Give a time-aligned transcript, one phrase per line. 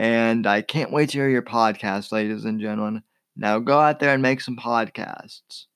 [0.00, 3.02] and I can't wait to hear your podcast, ladies and gentlemen.
[3.36, 5.66] Now go out there and make some podcasts.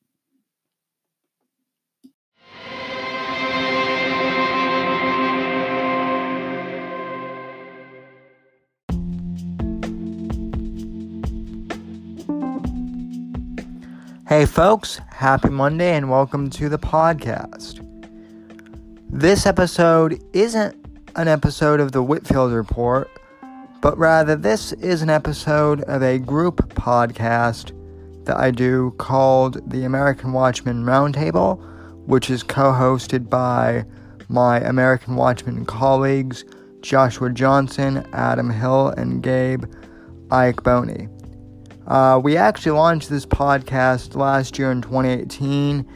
[14.27, 17.83] Hey, folks, happy Monday and welcome to the podcast.
[19.11, 20.83] This episode isn't
[21.15, 23.11] an episode of the Whitfield Report
[23.85, 27.73] but rather this is an episode of a group podcast
[28.25, 31.63] that I do called the American Watchmen Roundtable,
[32.07, 33.85] which is co hosted by
[34.31, 36.47] my American Watchmen colleagues
[36.81, 39.67] Joshua Johnson, Adam Hill, and Gabe
[40.29, 41.11] Iacaboni.
[41.87, 45.87] Uh, we actually launched this podcast last year in 2018,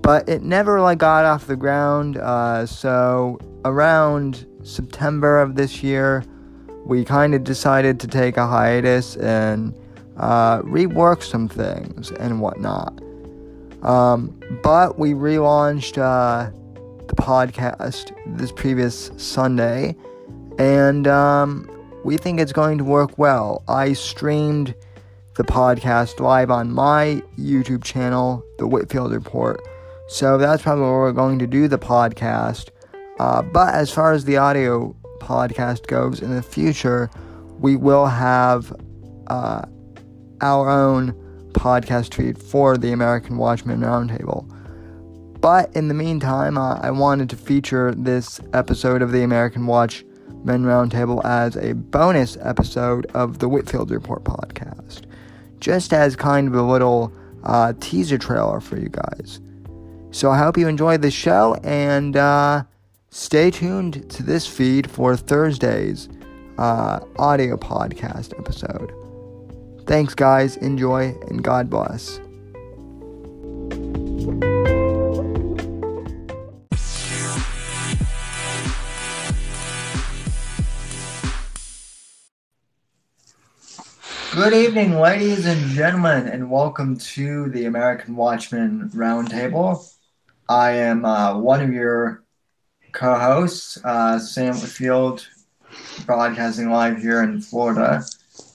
[0.00, 2.18] but it never like got off the ground.
[2.18, 6.22] Uh, so around September of this year,
[6.84, 9.74] we kind of decided to take a hiatus and
[10.16, 13.00] uh, rework some things and whatnot.
[13.82, 16.50] Um, but we relaunched uh,
[17.06, 19.96] the podcast this previous Sunday,
[20.58, 21.70] and um,
[22.04, 23.62] we think it's going to work well.
[23.68, 24.74] I streamed
[25.36, 29.60] the podcast live on my YouTube channel, The Whitfield Report.
[30.08, 32.68] So that's probably where we're going to do the podcast.
[33.18, 37.10] Uh, but as far as the audio podcast goes in the future,
[37.58, 38.72] we will have
[39.28, 39.62] uh,
[40.40, 41.12] our own
[41.52, 44.48] podcast feed for the American Watchmen Roundtable.
[45.40, 50.64] But in the meantime, uh, I wanted to feature this episode of the American Watchmen
[50.64, 55.02] Roundtable as a bonus episode of the Whitfield Report podcast,
[55.60, 57.12] just as kind of a little
[57.44, 59.40] uh, teaser trailer for you guys.
[60.10, 62.64] So I hope you enjoyed the show, and uh,
[63.12, 66.08] Stay tuned to this feed for Thursday's
[66.58, 68.92] uh, audio podcast episode.
[69.84, 70.56] Thanks, guys.
[70.58, 72.20] Enjoy and God bless.
[84.32, 89.92] Good evening, ladies and gentlemen, and welcome to the American Watchmen Roundtable.
[90.48, 92.22] I am uh, one of your
[92.92, 95.26] co-hosts, uh, Sam Whitfield,
[96.06, 98.04] broadcasting live here in Florida,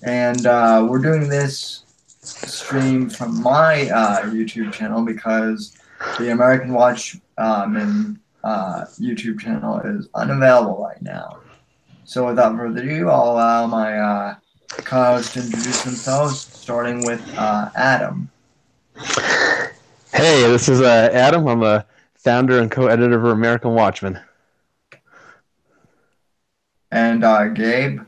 [0.03, 1.84] and uh, we're doing this
[2.22, 5.78] stream from my uh, YouTube channel because
[6.18, 11.40] the American Watchmen um, uh, YouTube channel is unavailable right now.
[12.03, 14.35] So without further ado, I'll allow my uh,
[14.69, 18.29] co-hosts to introduce themselves, starting with uh, Adam.
[20.14, 21.47] Hey, this is uh, Adam.
[21.47, 21.85] I'm a
[22.25, 24.19] founder and co-editor of American Watchmen.
[26.91, 28.01] And uh, Gabe.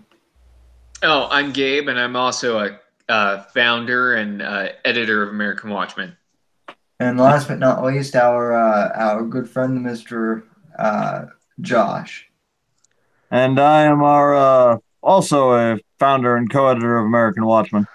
[1.04, 2.80] Oh, I'm Gabe, and I'm also a
[3.10, 6.18] uh, founder and uh, editor of American Watchmen.
[7.00, 10.44] And last but not least, our uh, our good friend, Mr.
[10.80, 11.26] Uh,
[11.62, 12.28] Josh.
[13.30, 17.88] And I am our uh, also a founder and co-editor of American Watchmen.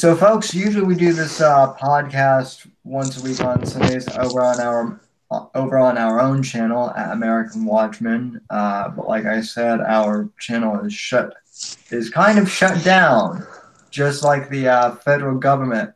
[0.00, 4.58] So, folks, usually we do this uh, podcast once a week on Sundays over on
[4.58, 4.98] our
[5.54, 8.40] over on our own channel at American Watchmen.
[8.48, 11.34] Uh, but like I said, our channel is shut
[11.90, 13.46] is kind of shut down,
[13.90, 15.92] just like the uh, federal government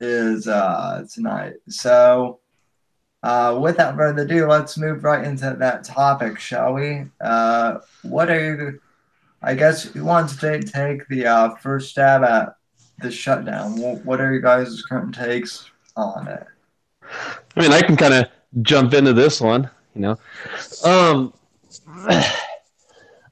[0.00, 1.52] is uh, tonight.
[1.68, 2.40] So.
[3.22, 7.06] Uh, without further ado, let's move right into that topic, shall we?
[7.22, 8.80] Uh, what are you?
[9.42, 12.56] I guess who wants to take the uh, first stab at
[13.04, 13.78] the shutdown?
[14.04, 16.46] What, are you guys' current takes on it?
[17.56, 18.26] I mean, I can kind of
[18.62, 19.70] jump into this one.
[19.94, 20.18] You know,
[20.84, 21.32] um,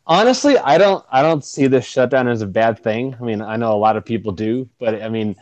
[0.07, 3.17] honestly, I don't, I don't see this shutdown as a bad thing.
[3.19, 5.35] I mean, I know a lot of people do, but I mean,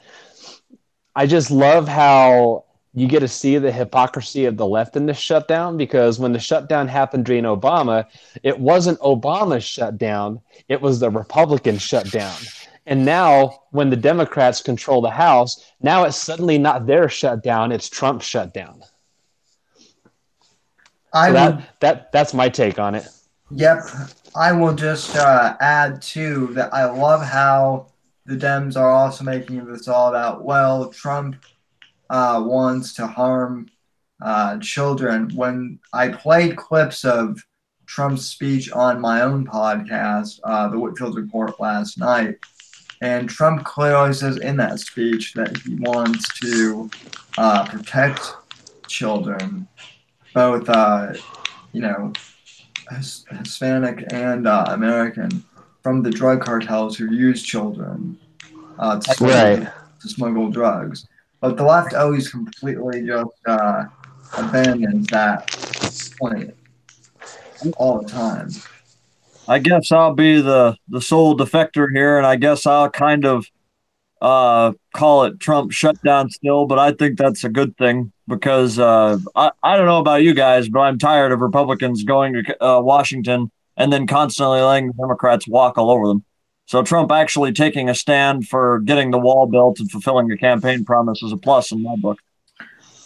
[1.15, 5.19] I just love how you get to see the hypocrisy of the left in this
[5.19, 8.06] shutdown because when the shutdown happened during Obama,
[8.43, 12.35] it wasn't Obama's shutdown, it was the Republican shutdown.
[12.90, 17.88] And now, when the Democrats control the House, now it's suddenly not their shutdown, it's
[17.88, 18.82] Trump's shutdown.
[21.12, 23.08] I So would, that, that that's my take on it.
[23.50, 23.81] yep.
[24.37, 27.87] I will just uh, add too that I love how
[28.26, 31.36] the Dems are also making this all about well, Trump
[32.10, 33.69] uh, wants to harm
[34.20, 35.31] uh, children.
[35.34, 37.44] When I played clips of
[37.86, 42.36] Trump's speech on my own podcast, uh, the Whitfield Report, last night,
[43.00, 46.91] and Trump clearly says in that speech that he wants to
[47.38, 48.20] uh, protect
[48.88, 49.67] children,
[50.35, 51.12] both, uh,
[51.73, 52.12] you know,
[52.91, 55.44] His- Hispanic and uh, American,
[55.82, 58.19] from the drug cartels who use children
[58.79, 59.69] uh, to, smuggle, Right.
[60.03, 61.06] to smuggle drugs.
[61.41, 63.85] But the left always completely just uh,
[64.37, 65.49] abandons that
[66.20, 66.55] point
[67.76, 68.50] all the time.
[69.50, 73.47] I guess I'll be the the sole defector here, and I guess I'll kind of
[74.23, 79.19] uh, call it Trump shutdown still, but I think that's a good thing because uh,
[79.35, 82.81] I I don't know about you guys, but I'm tired of Republicans going to uh,
[82.81, 86.25] Washington and then constantly letting the Democrats walk all over them.
[86.67, 90.85] So Trump actually taking a stand for getting the wall built and fulfilling a campaign
[90.85, 92.20] promise is a plus in my book.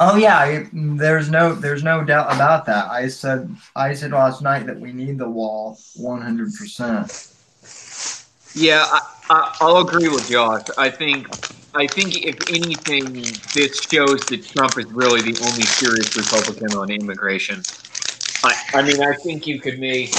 [0.07, 2.91] Oh yeah, there's no there's no doubt about that.
[2.91, 6.53] I said I said last night that we need the wall 100.
[6.53, 7.11] percent
[8.55, 10.65] Yeah, I, I, I'll agree with Josh.
[10.77, 11.27] I think,
[11.75, 13.15] I think if anything,
[13.55, 17.63] this shows that Trump is really the only serious Republican on immigration.
[18.45, 20.11] I, I mean, I think you could make,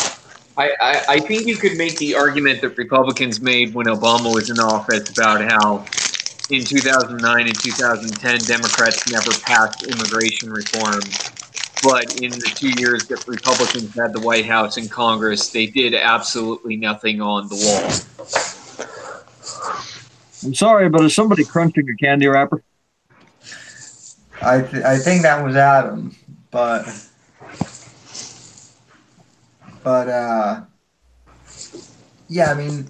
[0.57, 4.49] I, I, I think you could make the argument that Republicans made when Obama was
[4.49, 5.85] in office about how
[6.49, 11.01] in 2009 and 2010 Democrats never passed immigration reform.
[11.83, 15.93] But in the two years that Republicans had the White House and Congress, they did
[15.93, 17.91] absolutely nothing on the wall.
[20.43, 22.63] I'm sorry, but is somebody crunching a candy wrapper?
[24.41, 26.15] I th- I think that was Adam,
[26.51, 26.85] but
[29.83, 30.61] but uh,
[32.27, 32.51] yeah.
[32.51, 32.89] I mean,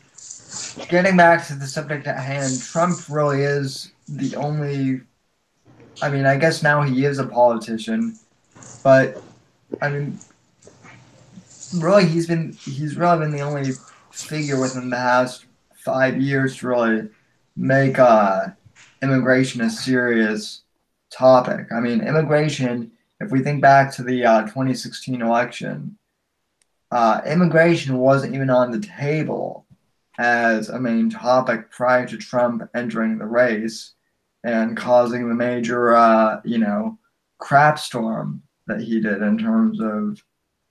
[0.89, 5.01] getting back to the subject at hand, Trump really is the only.
[6.01, 8.18] I mean, I guess now he is a politician,
[8.83, 9.22] but
[9.81, 10.19] I mean,
[11.75, 13.72] really, he's been he's really been the only
[14.12, 15.45] figure within the past
[15.75, 17.10] five years to really
[17.56, 18.48] make uh,
[19.01, 20.63] immigration a serious
[21.12, 21.68] topic.
[21.71, 25.98] I mean, immigration, if we think back to the uh, 2016 election,
[26.92, 29.65] uh, immigration wasn't even on the table
[30.18, 33.94] as a main topic prior to Trump entering the race
[34.44, 36.98] and causing the major, uh, you know,
[37.40, 40.24] crap storm that he did in terms of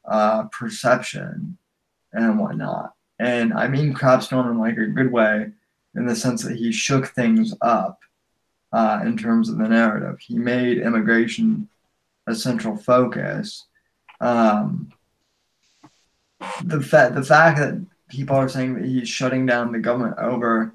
[0.06, 1.58] uh, perception
[2.12, 2.94] and whatnot.
[3.18, 5.50] And I mean crap storm in like a good way,
[5.94, 8.00] in the sense that he shook things up
[8.72, 10.18] uh, in terms of the narrative.
[10.20, 11.68] He made immigration
[12.26, 13.66] a central focus.
[14.20, 14.92] Um,
[16.62, 20.74] the fact the fact that people are saying that he's shutting down the government over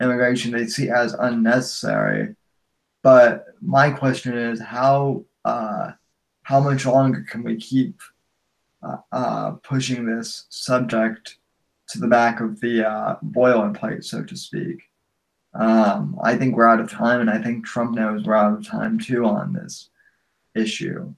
[0.00, 2.34] immigration they see as unnecessary.
[3.02, 5.92] But my question is how uh,
[6.42, 8.00] how much longer can we keep
[8.82, 11.36] uh, uh, pushing this subject
[11.90, 14.82] to the back of the uh, boilerplate, so to speak?
[15.54, 18.66] Um, I think we're out of time, and I think Trump knows we're out of
[18.66, 19.90] time too on this
[20.54, 21.14] issue.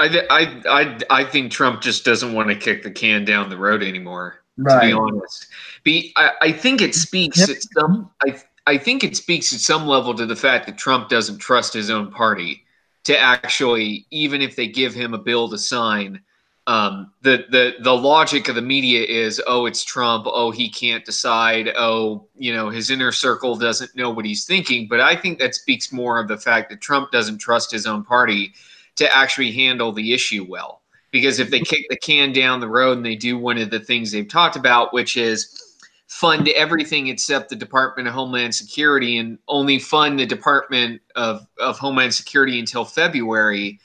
[0.00, 3.58] I, I, I, I think Trump just doesn't want to kick the can down the
[3.58, 4.42] road anymore.
[4.58, 5.46] To be honest,
[5.84, 9.86] be I, I think it speaks at some I I think it speaks at some
[9.86, 12.64] level to the fact that Trump doesn't trust his own party
[13.04, 16.20] to actually even if they give him a bill to sign
[16.66, 21.06] um, the the the logic of the media is oh it's Trump oh he can't
[21.06, 25.38] decide oh you know his inner circle doesn't know what he's thinking but I think
[25.38, 28.52] that speaks more of the fact that Trump doesn't trust his own party
[29.00, 32.96] to actually handle the issue well because if they kick the can down the road
[32.96, 35.70] and they do one of the things they've talked about which is
[36.10, 41.78] fund everything except the Department of Homeland Security and only fund the Department of, of
[41.78, 43.78] Homeland Security until February.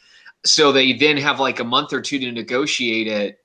[0.43, 3.44] So they then have like a month or two to negotiate it.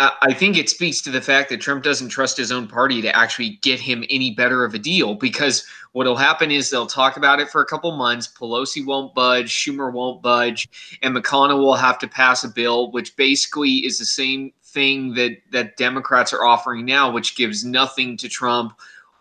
[0.00, 3.14] I think it speaks to the fact that Trump doesn't trust his own party to
[3.14, 7.38] actually get him any better of a deal because what'll happen is they'll talk about
[7.38, 8.26] it for a couple months.
[8.26, 10.68] Pelosi won't budge, Schumer won't budge,
[11.02, 15.32] and McConnell will have to pass a bill, which basically is the same thing that
[15.50, 18.72] that Democrats are offering now, which gives nothing to Trump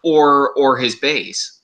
[0.03, 1.59] or or his base.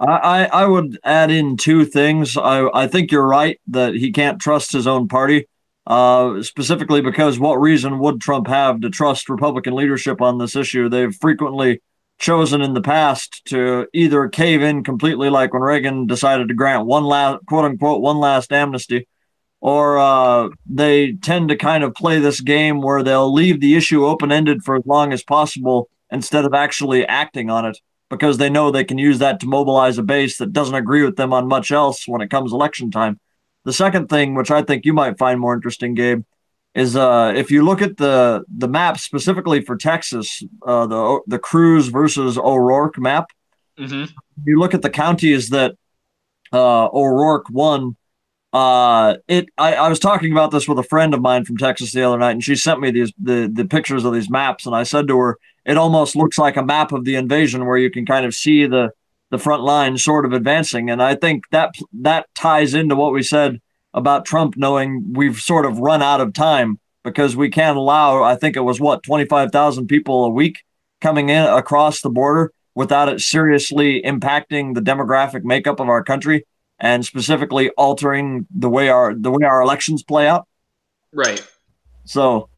[0.00, 2.36] I, I would add in two things.
[2.36, 5.48] I, I think you're right that he can't trust his own party,
[5.88, 10.88] uh, specifically because what reason would Trump have to trust Republican leadership on this issue?
[10.88, 11.80] They've frequently
[12.18, 16.84] chosen in the past to either cave in completely, like when Reagan decided to grant
[16.84, 19.08] one last, quote unquote, one last amnesty,
[19.60, 24.04] or uh, they tend to kind of play this game where they'll leave the issue
[24.04, 27.78] open ended for as long as possible instead of actually acting on it
[28.10, 31.16] because they know they can use that to mobilize a base that doesn't agree with
[31.16, 33.18] them on much else when it comes election time.
[33.64, 36.24] The second thing, which I think you might find more interesting, Gabe,
[36.74, 41.38] is uh, if you look at the the map specifically for Texas, uh, the the
[41.38, 43.30] Cruz versus O'Rourke map.
[43.78, 44.12] Mm-hmm.
[44.44, 45.74] You look at the counties that
[46.52, 47.96] uh, O'Rourke won
[48.52, 51.92] uh it I, I was talking about this with a friend of mine from texas
[51.92, 54.74] the other night and she sent me these the the pictures of these maps and
[54.74, 57.90] i said to her it almost looks like a map of the invasion where you
[57.90, 58.90] can kind of see the
[59.30, 63.22] the front line sort of advancing and i think that that ties into what we
[63.22, 63.60] said
[63.94, 68.36] about trump knowing we've sort of run out of time because we can't allow i
[68.36, 70.62] think it was what 25000 people a week
[71.00, 76.44] coming in across the border without it seriously impacting the demographic makeup of our country
[76.78, 80.46] and specifically altering the way our the way our elections play out.
[81.12, 81.44] Right.
[82.04, 82.48] So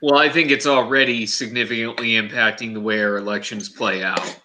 [0.00, 4.40] well, I think it's already significantly impacting the way our elections play out.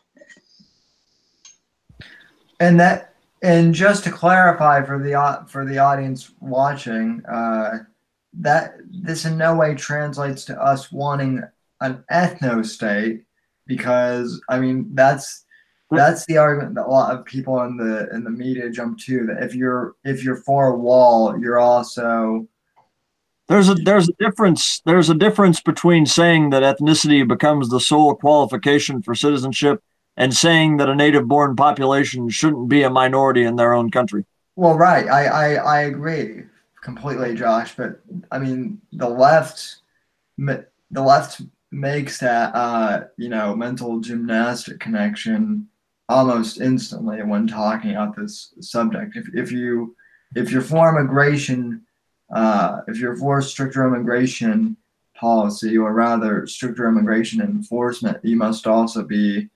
[2.60, 7.80] And that and just to clarify for the for the audience watching, uh,
[8.34, 11.44] that this in no way translates to us wanting
[11.82, 13.24] an ethno state
[13.68, 15.46] because I mean that's
[15.92, 19.26] that's the argument that a lot of people in the in the media jump to
[19.28, 22.48] that if you're if you're for a wall, you're also
[23.48, 28.16] there's a there's a difference there's a difference between saying that ethnicity becomes the sole
[28.16, 29.84] qualification for citizenship
[30.18, 34.26] and saying that a native born population shouldn't be a minority in their own country.
[34.56, 35.08] Well, right.
[35.08, 36.44] I, I, I agree
[36.82, 37.76] completely, Josh.
[37.76, 38.00] But
[38.32, 39.78] I mean, the left,
[40.38, 41.42] the left
[41.72, 45.68] makes that, uh, you know, mental gymnastic connection
[46.08, 49.18] almost instantly when talking about this subject.
[49.18, 49.96] If, if you
[50.36, 51.82] if you're for immigration,
[52.34, 54.78] uh, if you're for stricter immigration
[55.16, 59.50] policy, or rather stricter immigration enforcement, you must also be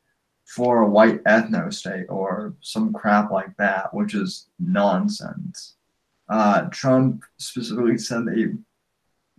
[0.55, 5.75] for a white ethno state or some crap like that, which is nonsense.
[6.27, 8.47] Uh, Trump specifically said that he,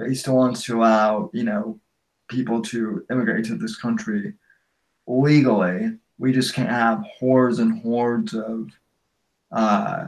[0.07, 1.79] he still wants to allow, you know,
[2.29, 4.35] people to immigrate to this country
[5.07, 8.69] legally we just can't have hordes and hordes of
[9.51, 10.07] uh,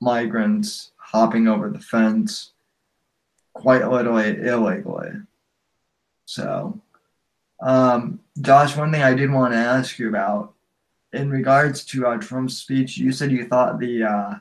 [0.00, 2.52] migrants hopping over the fence
[3.54, 5.12] quite literally illegally.
[6.26, 6.78] So,
[7.62, 10.54] um, Josh, one thing I did want to ask you about
[11.12, 14.34] in regards to uh, Trump's speech, you said you thought the, uh,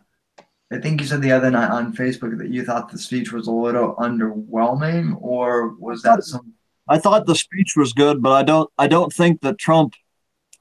[0.72, 3.48] I think you said the other night on Facebook that you thought the speech was
[3.48, 6.54] a little underwhelming, or was that some?
[6.88, 9.96] I thought the speech was good, but I don't, I don't think that Trump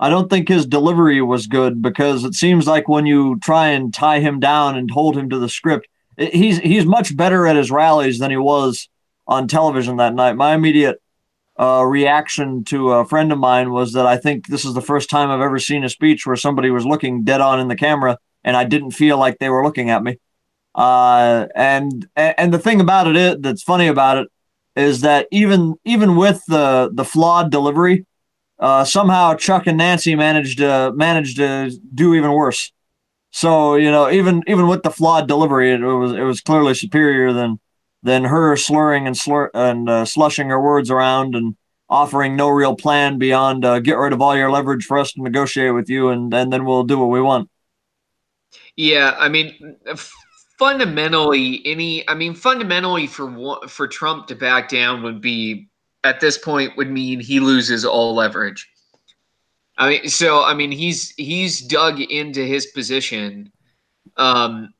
[0.00, 3.92] I don't think his delivery was good because it seems like when you try and
[3.92, 7.70] tie him down and hold him to the script, he's he's much better at his
[7.70, 8.88] rallies than he was
[9.26, 10.36] on television that night.
[10.36, 11.02] My immediate
[11.58, 15.10] uh, reaction to a friend of mine was that I think this is the first
[15.10, 18.18] time I've ever seen a speech where somebody was looking dead on in the camera
[18.44, 20.18] and I didn't feel like they were looking at me.
[20.74, 24.28] Uh, and and the thing about it is, that's funny about it
[24.76, 28.06] is that even even with the the flawed delivery,
[28.60, 32.72] uh, somehow Chuck and Nancy managed to managed to do even worse.
[33.32, 37.32] So you know, even even with the flawed delivery, it, was it was clearly superior
[37.32, 37.58] than
[38.08, 41.56] than her slurring and slur and uh, slushing her words around and
[41.90, 45.22] offering no real plan beyond uh, get rid of all your leverage for us to
[45.22, 47.50] negotiate with you, and and then we'll do what we want.
[48.76, 49.76] Yeah, I mean,
[50.58, 55.68] fundamentally, any I mean, fundamentally for for Trump to back down would be
[56.04, 58.68] at this point would mean he loses all leverage.
[59.76, 63.52] I mean, so I mean, he's he's dug into his position.
[64.16, 64.72] Um,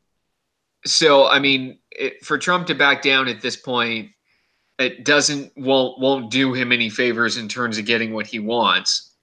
[0.84, 4.10] so I mean, it, for Trump to back down at this point,
[4.78, 9.14] it doesn't won't won't do him any favors in terms of getting what he wants.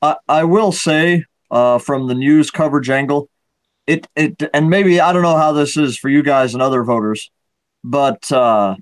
[0.00, 3.28] I, I will say, uh, from the news coverage angle,
[3.86, 6.84] it it and maybe I don't know how this is for you guys and other
[6.84, 7.30] voters,
[7.82, 8.76] but uh,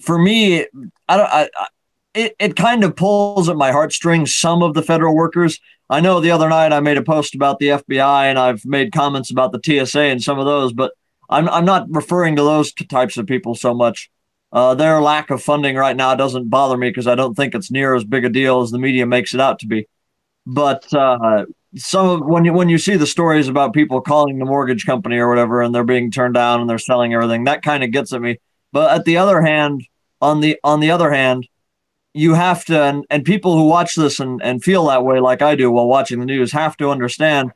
[0.00, 0.66] for me,
[1.08, 1.32] I don't.
[1.32, 1.66] I, I,
[2.14, 5.58] it, it kind of pulls at my heartstrings some of the federal workers.
[5.88, 8.92] I know the other night I made a post about the FBI and I've made
[8.92, 10.92] comments about the TSA and some of those, but
[11.32, 14.10] I'm I'm not referring to those types of people so much.
[14.52, 17.70] Uh, their lack of funding right now doesn't bother me because I don't think it's
[17.70, 19.88] near as big a deal as the media makes it out to be.
[20.44, 24.84] But uh, some when you when you see the stories about people calling the mortgage
[24.84, 27.90] company or whatever and they're being turned down and they're selling everything, that kind of
[27.90, 28.38] gets at me.
[28.72, 29.84] But at the other hand,
[30.20, 31.48] on the on the other hand,
[32.12, 35.40] you have to and, and people who watch this and, and feel that way like
[35.40, 37.52] I do while watching the news have to understand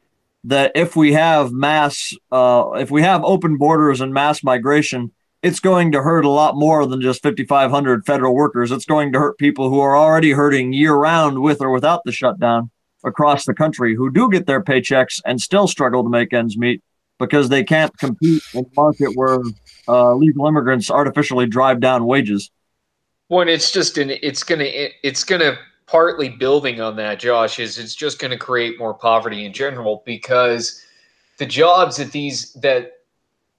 [0.47, 5.13] that if we have mass uh, if we have open borders and mass migration,
[5.43, 8.71] it's going to hurt a lot more than just 5,500 federal workers.
[8.71, 12.13] It's going to hurt people who are already hurting year round with or without the
[12.13, 12.71] shutdown
[13.05, 16.83] across the country who do get their paychecks and still struggle to make ends meet
[17.19, 19.39] because they can't compete in a market where
[19.89, 22.51] uh, legal immigrants artificially drive down wages.
[23.29, 24.69] Well, it's just an it's gonna
[25.03, 29.53] it's gonna partly building on that, Josh, is it's just gonna create more poverty in
[29.53, 30.83] general because
[31.39, 32.93] the jobs that these that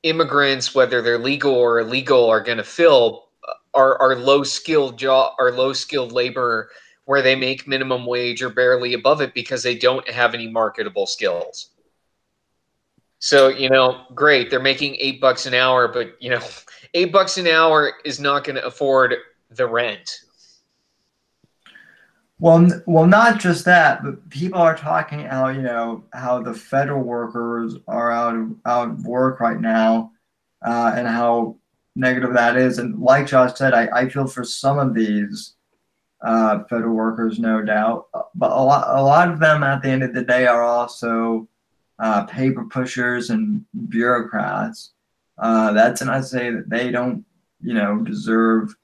[0.04, 5.34] immigrants, whether they're legal or illegal, are gonna fill uh, are are low skilled job
[5.40, 6.70] are low skilled labor
[7.08, 11.08] where they make minimum wage or barely above it because they don't have any marketable
[11.08, 11.70] skills.
[13.20, 16.42] So, you know, great, they're making eight bucks an hour, but, you know,
[16.94, 19.16] eight bucks an hour is not going to afford
[19.50, 20.20] the rent.
[22.40, 27.04] Well, well, not just that, but people are talking how you know how the federal
[27.04, 30.12] workers are out of out of work right now,
[30.64, 31.58] uh, and how
[31.96, 32.78] negative that is.
[32.78, 35.56] And like Josh said, I, I feel for some of these
[36.22, 38.08] uh, federal workers, no doubt.
[38.36, 41.48] But a lot, a lot of them at the end of the day are also
[42.00, 44.92] uh, paper pushers and bureaucrats.
[45.40, 47.26] Uh, that's not to say that they don't,
[47.62, 48.76] you know, deserve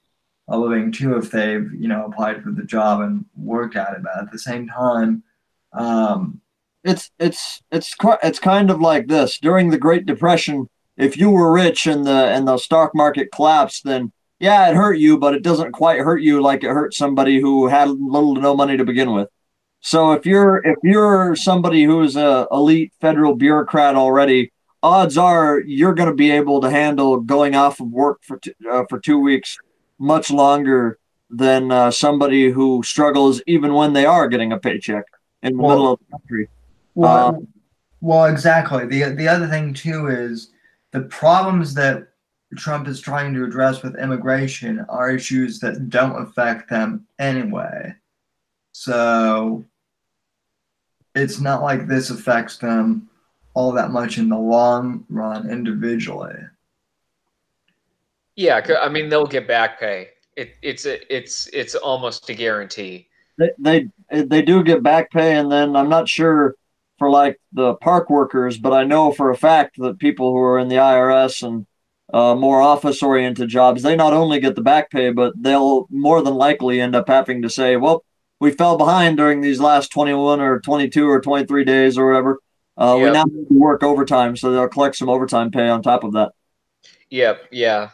[0.47, 4.03] a living too if they've, you know, applied for the job and worked at it.
[4.03, 5.23] But at the same time,
[5.71, 6.41] um,
[6.83, 10.69] it's it's it's it's kind of like this during the Great Depression.
[10.97, 14.97] If you were rich and the and the stock market collapsed, then yeah, it hurt
[14.97, 18.41] you, but it doesn't quite hurt you like it hurt somebody who had little to
[18.41, 19.29] no money to begin with.
[19.79, 24.51] So if you're if you're somebody who's a elite federal bureaucrat already,
[24.81, 28.83] odds are you're going to be able to handle going off of work for uh,
[28.89, 29.57] for two weeks
[29.99, 35.05] much longer than uh, somebody who struggles even when they are getting a paycheck
[35.41, 36.49] in the well, middle of the country.
[36.95, 37.39] Well, uh,
[38.01, 38.85] well, exactly.
[38.85, 40.51] the The other thing too is
[40.91, 42.09] the problems that
[42.55, 47.95] Trump is trying to address with immigration are issues that don't affect them anyway.
[48.73, 49.65] So
[51.15, 53.09] it's not like this affects them
[53.53, 56.35] all that much in the long run individually.
[58.35, 60.09] Yeah, I mean they'll get back pay.
[60.35, 63.07] It, it's a, it's it's almost a guarantee.
[63.37, 63.49] They,
[64.11, 66.55] they they do get back pay, and then I'm not sure
[66.97, 70.59] for like the park workers, but I know for a fact that people who are
[70.59, 71.65] in the IRS and
[72.13, 76.21] uh, more office oriented jobs, they not only get the back pay, but they'll more
[76.21, 78.03] than likely end up having to say, well,
[78.39, 82.39] we fell behind during these last 21 or 22 or 23 days or whatever.
[82.77, 83.05] Uh, yep.
[83.05, 86.33] We now work overtime, so they'll collect some overtime pay on top of that.
[87.09, 87.89] Yep, yeah.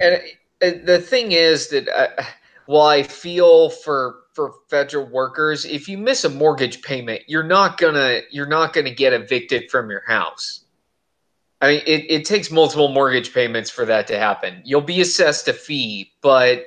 [0.00, 0.20] And
[0.60, 2.22] the thing is that uh,
[2.66, 7.78] while I feel for for federal workers, if you miss a mortgage payment, you're not
[7.78, 10.64] gonna you're not gonna get evicted from your house.
[11.60, 14.62] I mean, it, it takes multiple mortgage payments for that to happen.
[14.64, 16.64] You'll be assessed a fee, but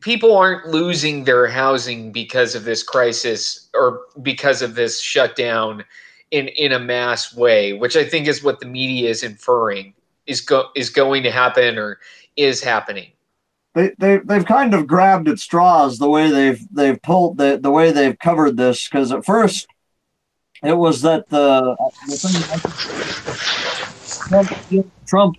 [0.00, 5.84] people aren't losing their housing because of this crisis or because of this shutdown
[6.30, 9.94] in in a mass way, which I think is what the media is inferring
[10.26, 11.98] is go is going to happen or
[12.36, 13.10] is happening.
[13.74, 17.70] They, they they've kind of grabbed at straws the way they've they've pulled the the
[17.70, 19.66] way they've covered this because at first
[20.62, 21.76] it was that the,
[24.30, 25.36] the Trump,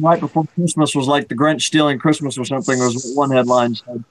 [0.00, 3.76] right before Christmas was like the Grinch stealing Christmas or something was what one headline
[3.76, 4.04] said.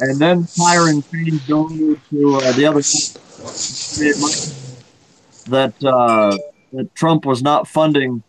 [0.00, 2.80] And then Tyron changed over to uh, the other
[5.50, 6.38] that uh,
[6.72, 8.22] that Trump was not funding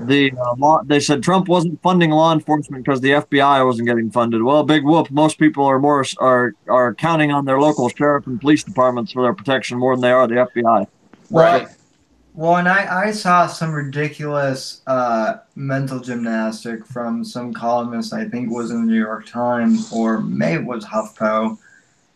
[0.00, 0.82] the uh, law.
[0.84, 4.42] They said Trump wasn't funding law enforcement because the FBI wasn't getting funded.
[4.42, 5.10] Well, big whoop.
[5.10, 9.22] Most people are more are are counting on their local sheriff and police departments for
[9.22, 10.86] their protection more than they are the FBI.
[11.30, 11.68] Right.
[12.34, 18.50] Well, and I, I saw some ridiculous uh, mental gymnastic from some columnist, I think
[18.50, 21.58] was in the New York Times or maybe it was HuffPo.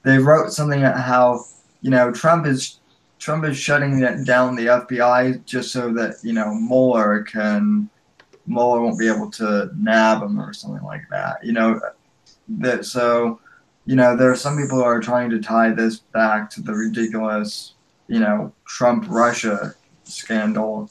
[0.04, 1.44] They wrote something about how,
[1.82, 2.78] you know, Trump is
[3.26, 7.90] Trump is shutting down the FBI just so that, you know, Mueller can
[8.46, 11.44] Mueller won't be able to nab him or something like that.
[11.44, 11.80] You know,
[12.46, 13.40] that so,
[13.84, 16.72] you know, there are some people who are trying to tie this back to the
[16.72, 17.74] ridiculous,
[18.06, 20.88] you know, Trump Russia scandal,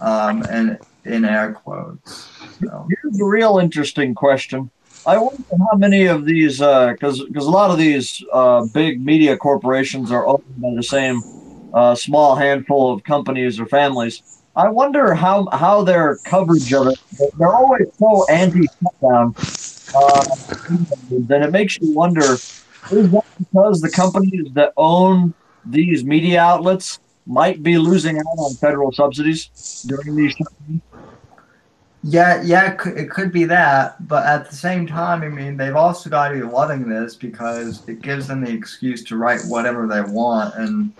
[0.00, 2.30] um, and in air quotes.
[2.60, 2.86] So.
[2.88, 4.70] Here's a real interesting question.
[5.08, 9.04] I wonder how many of these, because uh, because a lot of these uh, big
[9.04, 11.20] media corporations are owned by the same
[11.74, 14.22] uh, small handful of companies or families.
[14.56, 16.98] I wonder how how their coverage of it.
[17.36, 19.34] They're always so anti-shutdown.
[19.94, 20.24] Uh,
[21.10, 25.34] then it makes you wonder: is that because the companies that own
[25.66, 30.80] these media outlets might be losing out on federal subsidies during these times?
[32.06, 36.10] Yeah, yeah, it could be that, but at the same time, I mean, they've also
[36.10, 40.02] got to be loving this because it gives them the excuse to write whatever they
[40.02, 40.92] want and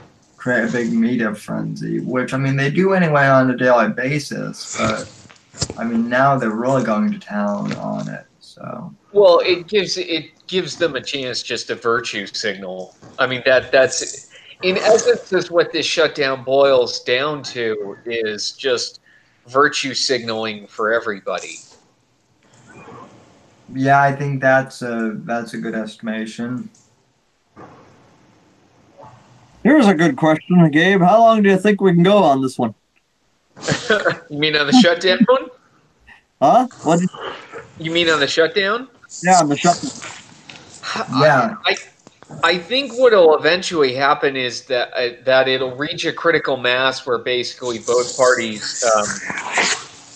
[0.45, 4.77] create a big media frenzy, which I mean they do anyway on a daily basis.
[4.77, 5.11] But
[5.79, 8.27] I mean, now they're really going to town on it.
[8.41, 12.95] So well, it gives it gives them a chance just a virtue signal.
[13.19, 19.01] I mean that that's in essence, is what this shutdown boils down to is just
[19.47, 21.57] virtue signaling for everybody.
[23.73, 26.69] Yeah, I think that's a that's a good estimation.
[29.65, 31.01] Here's a good question, Gabe.
[31.01, 32.75] How long do you think we can go on this one?
[34.29, 35.47] you mean on the shutdown one?
[36.41, 36.69] Huh?
[36.83, 37.01] What?
[37.01, 37.09] You...
[37.79, 38.89] you mean on the shutdown?
[39.23, 39.91] Yeah, on the shutdown.
[41.19, 41.57] Yeah.
[41.65, 41.77] I, I,
[42.45, 47.07] I think what will eventually happen is that uh, that it'll reach a critical mass
[47.07, 49.07] where basically both parties um,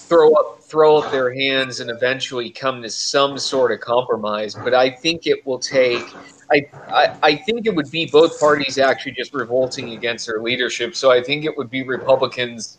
[0.09, 4.55] throw up throw up their hands and eventually come to some sort of compromise.
[4.55, 6.05] But I think it will take.
[6.51, 10.95] I, I, I think it would be both parties actually just revolting against their leadership.
[10.97, 12.79] So I think it would be Republicans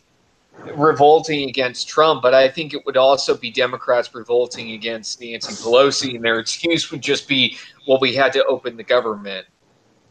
[0.75, 6.15] revolting against Trump, but I think it would also be Democrats revolting against Nancy Pelosi,
[6.15, 9.47] and their excuse would just be, "Well, we had to open the government."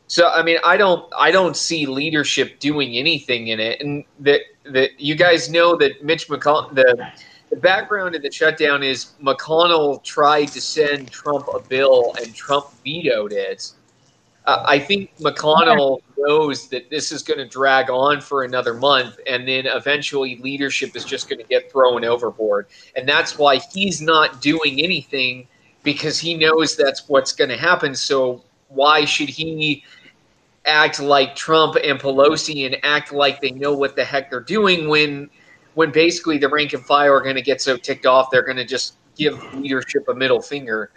[0.06, 4.40] So, I mean, I don't, I don't see leadership doing anything in it, and that
[4.72, 7.12] that you guys know that Mitch McConnell, the
[7.50, 12.66] the background of the shutdown is McConnell tried to send Trump a bill, and Trump
[12.84, 13.72] vetoed it.
[14.44, 19.18] Uh, I think McConnell knows that this is going to drag on for another month,
[19.26, 22.66] and then eventually leadership is just going to get thrown overboard.
[22.96, 25.46] And that's why he's not doing anything
[25.82, 27.94] because he knows that's what's going to happen.
[27.94, 29.84] So why should he
[30.68, 34.88] act like Trump and Pelosi and act like they know what the heck they're doing
[34.88, 35.30] when
[35.74, 38.56] when basically the rank and file are going to get so ticked off they're going
[38.56, 40.90] to just give leadership a middle finger.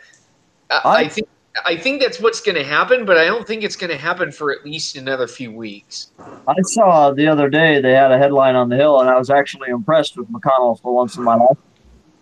[0.69, 1.27] I, I think
[1.65, 4.31] I think that's what's going to happen, but I don't think it's going to happen
[4.31, 6.11] for at least another few weeks.
[6.47, 9.29] I saw the other day they had a headline on the Hill, and I was
[9.29, 11.57] actually impressed with McConnell for once in my life.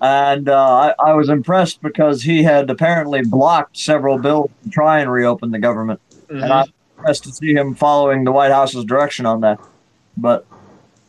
[0.01, 4.99] And uh, I, I, was impressed because he had apparently blocked several bills to try
[4.99, 5.99] and reopen the government.
[6.29, 6.41] Mm-hmm.
[6.41, 6.67] And I'm
[6.99, 9.59] impressed to see him following the White House's direction on that.
[10.17, 10.45] But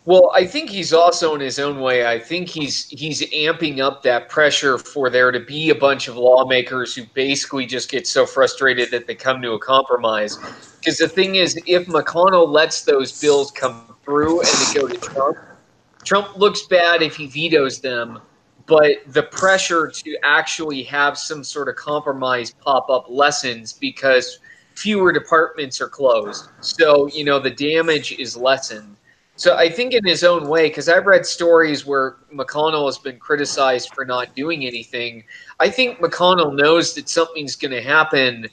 [0.06, 2.06] well, I think he's also in his own way.
[2.06, 6.16] I think he's he's amping up that pressure for there to be a bunch of
[6.16, 10.38] lawmakers who basically just get so frustrated that they come to a compromise.
[10.78, 14.96] Because the thing is, if McConnell lets those bills come through and they go to
[14.96, 15.36] Trump,
[16.04, 18.20] Trump looks bad if he vetoes them.
[18.66, 24.38] But the pressure to actually have some sort of compromise pop up lessens because
[24.80, 26.48] fewer departments are closed.
[26.60, 28.96] So, you know, the damage is lessened.
[29.36, 33.18] So I think in his own way, because I've read stories where McConnell has been
[33.18, 35.24] criticized for not doing anything.
[35.58, 38.48] I think McConnell knows that something's going to happen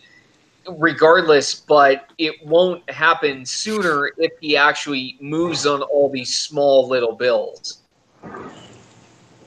[0.77, 7.15] regardless, but it won't happen sooner if he actually moves on all these small little
[7.15, 7.79] bills.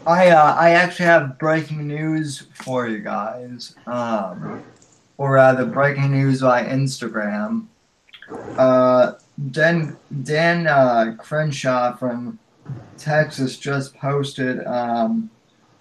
[0.07, 4.64] I uh, I actually have breaking news for you guys, um,
[5.21, 7.67] or rather, breaking news by Instagram.
[8.57, 9.13] Uh,
[9.51, 12.39] Dan Dan uh, Crenshaw from
[12.97, 15.29] Texas just posted um,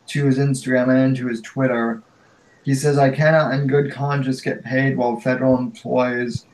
[0.08, 2.04] to his Instagram and to his Twitter.
[2.65, 6.45] He says, "I cannot, in good conscience, get paid while federal employees'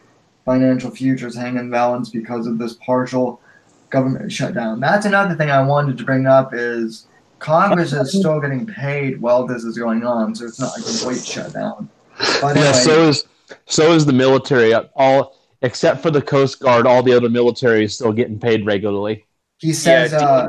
[0.46, 3.42] financial futures hang in balance because of this partial
[3.90, 4.80] government shutdown.
[4.80, 7.08] That's another thing I wanted to bring up is
[7.40, 11.26] Congress is still getting paid while this is going on, so it's not a complete
[11.26, 11.90] shutdown.
[12.18, 13.26] But Yeah, anyway, so is
[13.66, 14.74] so is the military.
[14.74, 19.26] All except for the Coast Guard, all the other military is still getting paid regularly.
[19.60, 20.48] he says, Yeah, uh,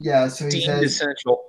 [0.00, 1.44] yeah, so he Deemed says, essential.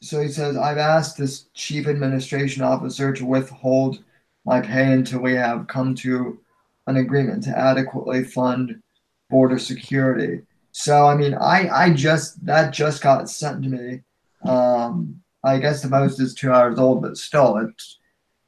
[0.00, 4.02] so he says, I've asked this chief administration officer to withhold
[4.44, 6.40] my pay until we have come to
[6.86, 8.82] an agreement to adequately fund
[9.28, 10.40] border security.
[10.72, 14.00] So I mean, I I just that just got sent to me.
[14.44, 17.97] Um, I guess the post is two hours old, but still, it's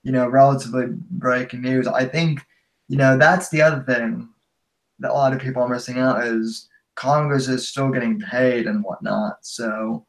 [0.03, 1.87] you know relatively breaking news.
[1.87, 2.45] I think
[2.89, 4.29] you know that's the other thing
[4.99, 8.83] that a lot of people are missing out is Congress is still getting paid and
[8.85, 9.39] whatnot.
[9.43, 10.05] So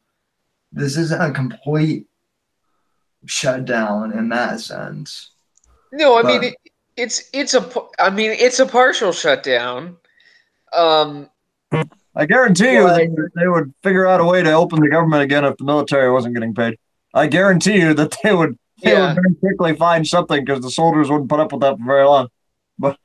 [0.72, 2.06] this isn't a complete
[3.26, 5.30] shutdown in that sense.
[5.92, 6.54] No, I But- mean it,
[6.96, 9.96] it's it's a I mean it's a partial shutdown.
[10.72, 11.28] Um,
[12.14, 15.44] I guarantee you they, they would figure out a way to open the government again
[15.44, 16.78] if the military wasn't getting paid.
[17.14, 19.06] I guarantee you that they would they Yeah.
[19.06, 22.06] would very quickly find something because the soldiers wouldn't put up with that for very
[22.06, 22.28] long.
[22.78, 22.98] But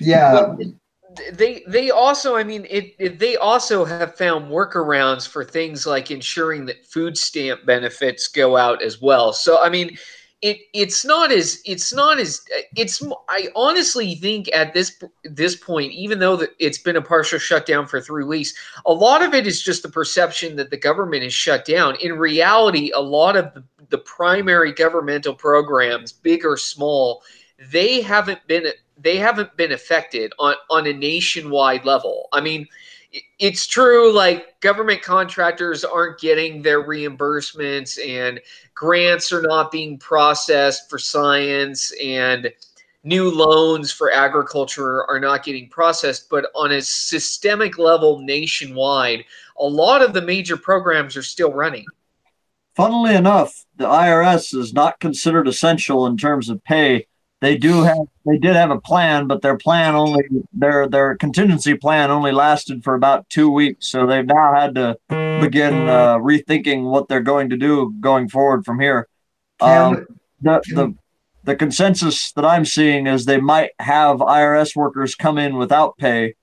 [0.00, 0.56] Yeah,
[1.32, 6.10] they they also I mean it, it they also have found workarounds for things like
[6.10, 9.32] ensuring that food stamp benefits go out as well.
[9.32, 9.96] So I mean
[10.42, 12.42] it it's not as it's not as
[12.76, 17.38] it's I honestly think at this this point even though that it's been a partial
[17.38, 18.52] shutdown for 3 weeks
[18.84, 21.96] a lot of it is just the perception that the government is shut down.
[22.02, 27.22] In reality a lot of the, the primary governmental programs big or small
[27.70, 28.66] they haven't been
[28.98, 32.28] they haven't been affected on on a nationwide level.
[32.32, 32.66] I mean,
[33.38, 38.40] it's true like government contractors aren't getting their reimbursements and
[38.74, 42.50] grants are not being processed for science and
[43.04, 49.24] new loans for agriculture are not getting processed, but on a systemic level nationwide,
[49.58, 51.86] a lot of the major programs are still running.
[52.76, 57.06] Funnily enough, the IRS is not considered essential in terms of pay.
[57.40, 61.74] They do have they did have a plan, but their plan only their their contingency
[61.74, 63.88] plan only lasted for about two weeks.
[63.88, 64.96] So they've now had to
[65.40, 69.08] begin uh, rethinking what they're going to do going forward from here.
[69.60, 70.06] Um,
[70.40, 70.94] the the
[71.44, 76.34] the consensus that I'm seeing is they might have IRS workers come in without pay.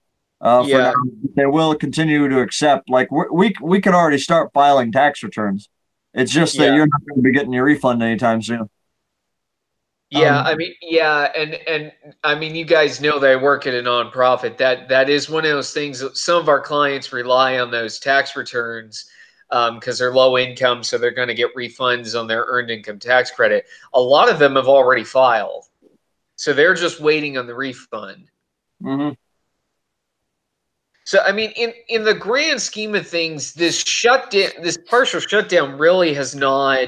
[0.41, 0.77] Uh, for Yeah.
[0.91, 0.93] now.
[1.35, 2.89] They will continue to accept.
[2.89, 5.69] Like we we we can already start filing tax returns.
[6.13, 6.75] It's just that Yeah.
[6.75, 8.69] you're not going to be getting your refund anytime soon.
[10.09, 11.91] Yeah, Um, I mean, yeah, and and
[12.23, 14.57] I mean, you guys know that I work at a nonprofit.
[14.57, 15.99] That that is one of those things.
[15.99, 19.09] That some of our clients rely on those tax returns
[19.49, 23.31] because they're low income, so they're going to get refunds on their earned income tax
[23.31, 23.65] credit.
[23.93, 25.65] A lot of them have already filed,
[26.35, 28.29] so they're just waiting on the refund.
[28.81, 29.15] hmm
[31.05, 35.77] So I mean, in in the grand scheme of things, this shutdown, this partial shutdown,
[35.77, 36.87] really has not.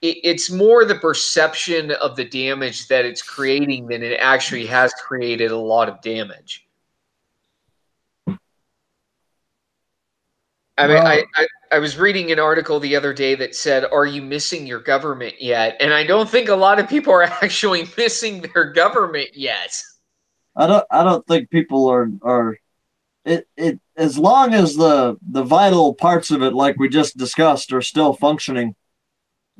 [0.00, 4.92] It, it's more the perception of the damage that it's creating than it actually has
[4.94, 6.66] created a lot of damage.
[10.76, 13.84] I mean, Well- I, I I was reading an article the other day that said,
[13.84, 17.22] "Are you missing your government yet?" And I don't think a lot of people are
[17.42, 19.82] actually missing their government yet.
[20.56, 22.56] I don't I don't think people are are
[23.24, 27.72] it it as long as the the vital parts of it, like we just discussed,
[27.72, 28.74] are still functioning,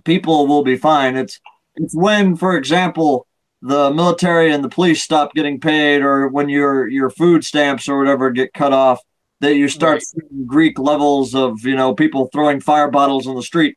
[0.05, 1.16] people will be fine.
[1.16, 1.40] It's
[1.77, 3.27] it's when, for example,
[3.62, 7.98] the military and the police stop getting paid, or when your your food stamps or
[7.98, 9.00] whatever get cut off,
[9.40, 10.03] that you start Right.
[10.03, 13.77] seeing Greek levels of you know people throwing fire bottles on the street.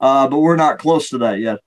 [0.00, 1.58] Uh, but we're not close to that yet.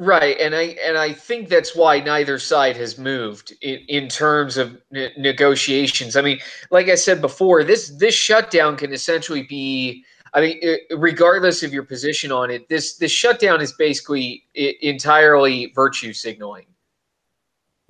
[0.00, 4.56] Right, and I and I think that's why neither side has moved in, in terms
[4.56, 6.14] of ne- negotiations.
[6.14, 6.38] I mean,
[6.70, 10.04] like I said before, this this shutdown can essentially be.
[10.34, 10.60] I mean,
[10.96, 16.66] regardless of your position on it, this this shutdown is basically i- entirely virtue signaling.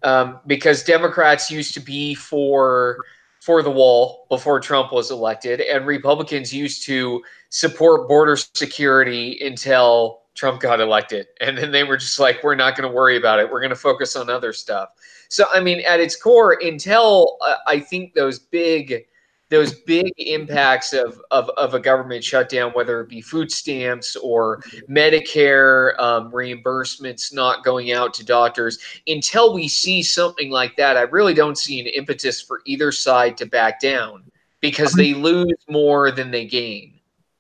[0.02, 3.04] Um, because Democrats used to be for
[3.42, 10.22] for the wall before Trump was elected, and Republicans used to support border security until
[10.38, 11.26] Trump got elected.
[11.40, 13.50] And then they were just like, we're not going to worry about it.
[13.50, 14.90] We're going to focus on other stuff.
[15.28, 19.06] So, I mean, at its core, until uh, I think those big,
[19.48, 24.62] those big impacts of, of, of a government shutdown, whether it be food stamps or
[24.88, 31.02] Medicare um, reimbursements not going out to doctors, until we see something like that, I
[31.02, 34.22] really don't see an impetus for either side to back down
[34.60, 36.97] because they lose more than they gain.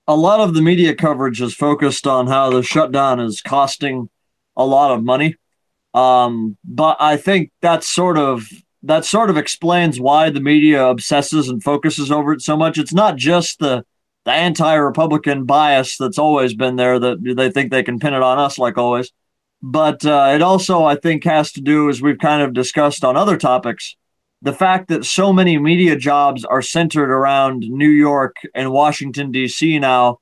[0.08, 4.08] A lot of the media coverage is focused on how the shutdown is costing
[4.56, 5.36] a lot of money.
[5.92, 8.48] Um, but I think that's sort of
[8.84, 12.78] that sort of explains why the media obsesses and focuses over it so much.
[12.78, 13.84] It's not just the
[14.24, 18.38] the anti-Republican bias that's always been there that they think they can pin it on
[18.38, 19.12] us like always.
[19.62, 23.16] But uh, it also, I think, has to do, as we've kind of discussed on
[23.16, 23.96] other topics,
[24.42, 29.78] the fact that so many media jobs are centered around New York and Washington D.C.
[29.78, 30.18] now,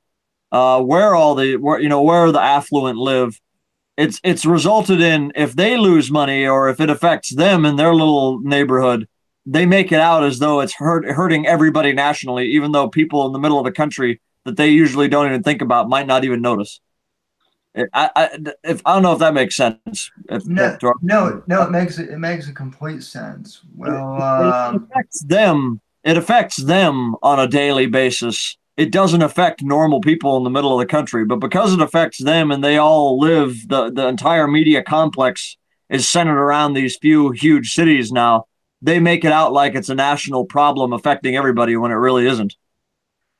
[0.52, 3.40] uh, where all the where you know where the affluent live.
[3.96, 7.94] It's it's resulted in if they lose money or if it affects them in their
[7.94, 9.08] little neighborhood,
[9.46, 13.32] they make it out as though it's hurt, hurting everybody nationally, even though people in
[13.32, 16.42] the middle of the country that they usually don't even think about might not even
[16.42, 16.80] notice.
[17.92, 20.10] I, I, if, I don't know if that makes sense.
[20.28, 23.60] If, no, no, no, it makes it, it makes a complete sense.
[23.74, 25.80] Well, um, it affects them.
[26.04, 28.56] It affects them on a daily basis.
[28.76, 32.18] It doesn't affect normal people in the middle of the country, but because it affects
[32.18, 35.56] them and they all live, the, the entire media complex
[35.88, 38.46] is centered around these few huge cities now
[38.82, 42.54] they make it out like it's a national problem affecting everybody when it really isn't.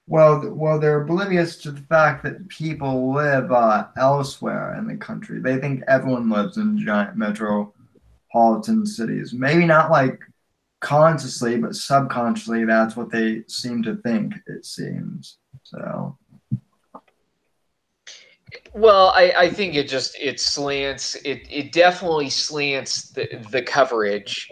[0.08, 5.40] Well, well, they're oblivious to the fact that people live uh, elsewhere in the country.
[5.40, 9.32] They think everyone lives in giant metropolitan cities.
[9.32, 10.20] Maybe not like
[10.80, 14.34] consciously, but subconsciously, that's what they seem to think.
[14.46, 16.16] It seems so.
[18.74, 24.48] Well, I, I think it just it slants it it definitely slants the the coverage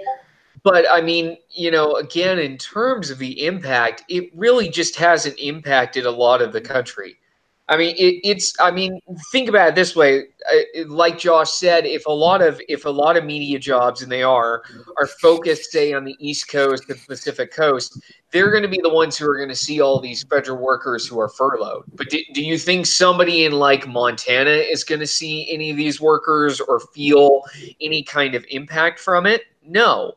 [0.65, 5.39] but I mean, you know, again, in terms of the impact, it really just hasn't
[5.39, 7.19] impacted a lot of the country.
[7.67, 8.55] I mean, it, it's.
[8.61, 9.01] I mean,
[9.33, 10.25] think about it this way.
[10.53, 14.13] Uh, like Josh said, if a lot of if a lot of media jobs, and
[14.13, 14.63] they are,
[14.99, 17.99] are focused, say, on the East Coast and Pacific Coast,
[18.33, 21.07] they're going to be the ones who are going to see all these federal workers
[21.07, 21.85] who are furloughed.
[21.95, 25.79] But do, do you think somebody in like Montana is going to see any of
[25.79, 27.45] these workers or feel
[27.81, 29.45] any kind of impact from it?
[29.67, 30.17] No.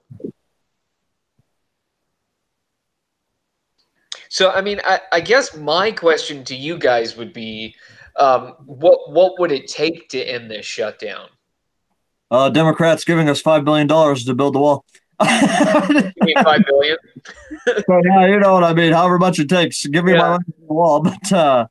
[4.29, 7.75] So, I mean, I, I guess my question to you guys would be,
[8.17, 11.29] um, what what would it take to end this shutdown?
[12.29, 14.85] Uh, Democrats giving us five billion dollars to build the wall.
[15.21, 16.97] you mean five billion?
[17.67, 18.93] yeah, you know what I mean.
[18.93, 20.19] However much it takes, give me yeah.
[20.19, 21.01] my money the wall.
[21.03, 21.67] But uh,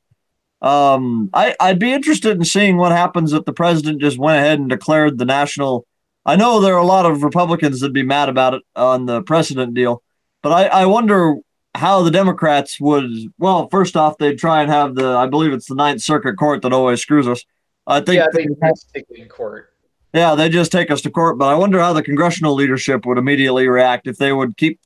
[0.61, 4.59] um, I I'd be interested in seeing what happens if the president just went ahead
[4.59, 5.85] and declared the national.
[6.25, 9.21] I know there are a lot of Republicans that'd be mad about it on the
[9.21, 10.01] precedent deal,
[10.41, 11.35] but I I wonder
[11.77, 13.05] how the Democrats would.
[13.37, 15.15] Well, first off, they'd try and have the.
[15.15, 17.43] I believe it's the Ninth Circuit Court that always screws us.
[17.85, 18.17] I think.
[18.17, 19.73] Yeah, they, they take in court.
[20.13, 21.37] Yeah, they just take us to court.
[21.37, 24.79] But I wonder how the congressional leadership would immediately react if they would keep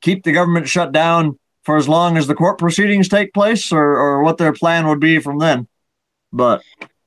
[0.00, 3.98] keep the government shut down for as long as the court proceedings take place, or
[3.98, 5.66] or what their plan would be from then.
[6.32, 6.62] But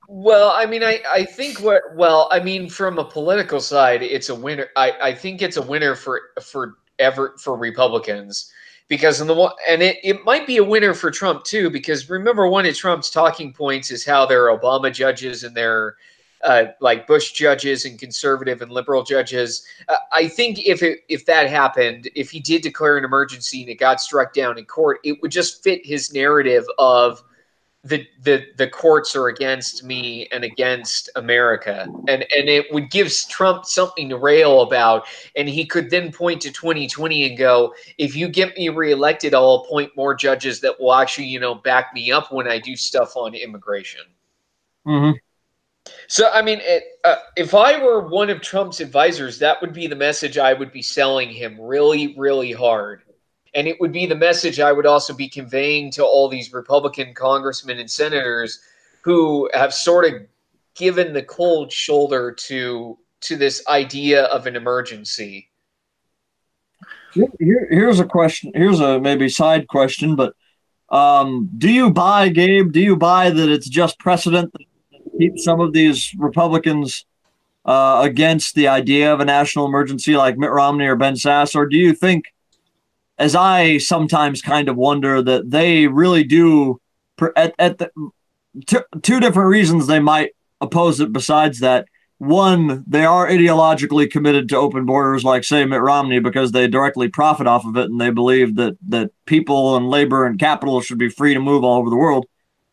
[0.07, 4.29] well, I mean, I, I think what well, I mean, from a political side, it's
[4.29, 4.67] a winner.
[4.75, 8.51] I, I think it's a winner for for ever for Republicans
[8.89, 12.47] because in the and it, it might be a winner for Trump too because remember
[12.47, 15.95] one of Trump's talking points is how there are Obama judges and there
[16.43, 19.65] uh, like Bush judges and conservative and liberal judges.
[19.88, 23.69] Uh, I think if it, if that happened, if he did declare an emergency and
[23.69, 27.21] it got struck down in court, it would just fit his narrative of
[27.83, 33.09] the the the courts are against me and against America, and and it would give
[33.29, 38.17] Trump something to rail about, and he could then point to 2020 and go, if
[38.17, 42.11] you get me reelected, I'll appoint more judges that will actually you know back me
[42.11, 44.01] up when I do stuff on immigration.
[44.85, 45.17] Mm-hmm.
[46.07, 49.87] So I mean, it, uh, if I were one of Trump's advisors, that would be
[49.87, 53.03] the message I would be selling him really, really hard
[53.53, 57.13] and it would be the message I would also be conveying to all these Republican
[57.13, 58.59] congressmen and senators
[59.01, 60.21] who have sort of
[60.75, 65.49] given the cold shoulder to to this idea of an emergency.
[67.13, 68.51] Here, here's a question.
[68.55, 70.35] Here's a maybe side question, but
[70.89, 72.71] um, do you buy, Gabe?
[72.71, 74.62] Do you buy that it's just precedent that
[75.17, 77.05] keeps some of these Republicans
[77.65, 81.65] uh, against the idea of a national emergency, like Mitt Romney or Ben Sasse, or
[81.65, 82.25] do you think?
[83.19, 86.79] As I sometimes kind of wonder that they really do
[87.36, 87.91] at, at the
[88.65, 91.86] t- two different reasons they might oppose it besides that.
[92.17, 97.08] One they are ideologically committed to open borders like say Mitt Romney because they directly
[97.08, 100.98] profit off of it and they believe that that people and labor and capital should
[100.98, 102.25] be free to move all over the world.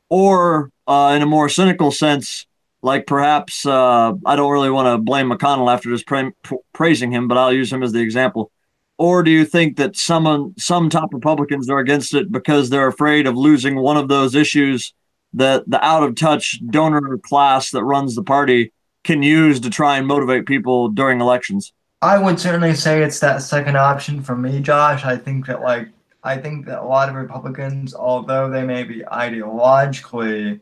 [0.08, 2.46] Or uh, in a more cynical sense
[2.82, 6.32] like perhaps uh, I don't really want to blame McConnell after just pra-
[6.72, 8.50] praising him but I'll use him as the example
[8.98, 12.86] or do you think that some uh, some top Republicans are against it because they're
[12.86, 14.94] afraid of losing one of those issues
[15.34, 18.72] that the out of touch donor class that runs the party
[19.04, 21.72] can use to try and motivate people during elections?
[22.02, 25.04] I would certainly say it's that second option for me, Josh.
[25.04, 25.88] I think that like
[26.24, 30.60] I think that a lot of Republicans, although they may be ideologically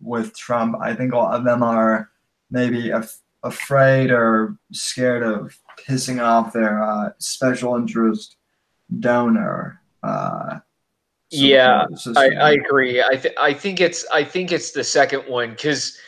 [0.00, 2.10] with Trump, I think a lot of them are
[2.50, 8.36] maybe af- afraid or scared of pissing off their uh, special interest
[9.00, 9.80] donor.
[10.02, 10.58] Uh,
[11.30, 13.02] yeah, I, I agree.
[13.02, 15.98] I th- I think it's I think it's the second one because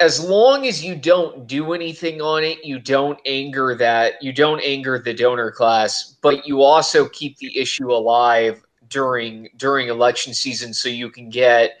[0.00, 4.60] as long as you don't do anything on it, you don't anger that you don't
[4.62, 10.72] anger the donor class, but you also keep the issue alive during during election season,
[10.72, 11.78] so you can get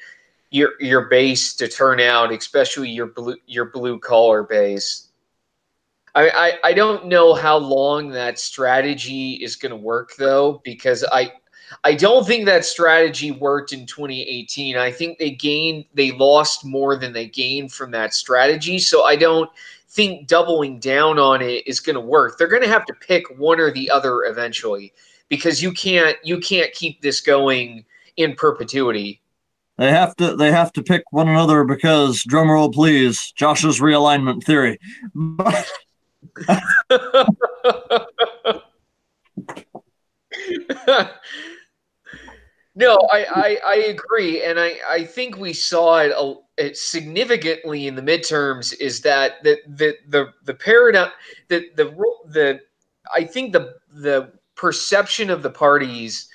[0.50, 5.05] your your base to turn out, especially your blue your blue collar base.
[6.16, 11.04] I, I, I don't know how long that strategy is going to work though, because
[11.12, 11.32] I
[11.84, 14.76] I don't think that strategy worked in 2018.
[14.76, 18.78] I think they gained, they lost more than they gained from that strategy.
[18.78, 19.50] So I don't
[19.88, 22.38] think doubling down on it is going to work.
[22.38, 24.92] They're going to have to pick one or the other eventually
[25.28, 27.84] because you can't you can't keep this going
[28.16, 29.20] in perpetuity.
[29.76, 34.78] They have to they have to pick one another because drumroll please, Josh's realignment theory.
[42.78, 47.86] No, I, I, I, agree, and I, I think we saw it, a, it significantly
[47.86, 48.78] in the midterms.
[48.78, 51.10] Is that the the the, the paradigm
[51.48, 51.86] the the
[52.26, 52.60] the
[53.14, 56.28] I think the the perception of the parties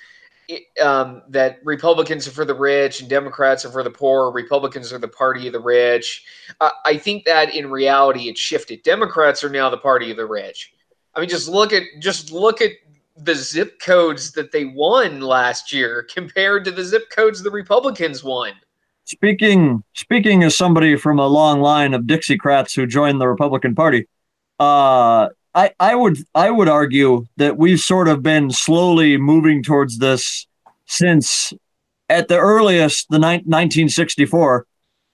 [0.80, 4.30] um, that Republicans are for the rich and Democrats are for the poor.
[4.32, 6.24] Republicans are the party of the rich.
[6.60, 8.82] Uh, I think that in reality it shifted.
[8.82, 10.72] Democrats are now the party of the rich.
[11.14, 12.72] I mean, just look at just look at
[13.16, 18.24] the zip codes that they won last year compared to the zip codes the Republicans
[18.24, 18.52] won.
[19.04, 24.06] Speaking speaking as somebody from a long line of Dixiecrats who joined the Republican Party,
[24.58, 29.98] uh, I, I would I would argue that we've sort of been slowly moving towards
[29.98, 30.46] this
[30.86, 31.52] since
[32.08, 34.66] at the earliest the ni- 1964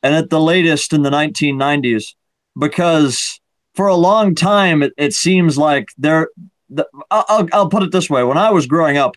[0.02, 2.14] and at the latest in the 1990s
[2.58, 3.40] because
[3.74, 6.28] for a long time it, it seems like there
[6.70, 9.16] the, I'll, I'll put it this way: when I was growing up,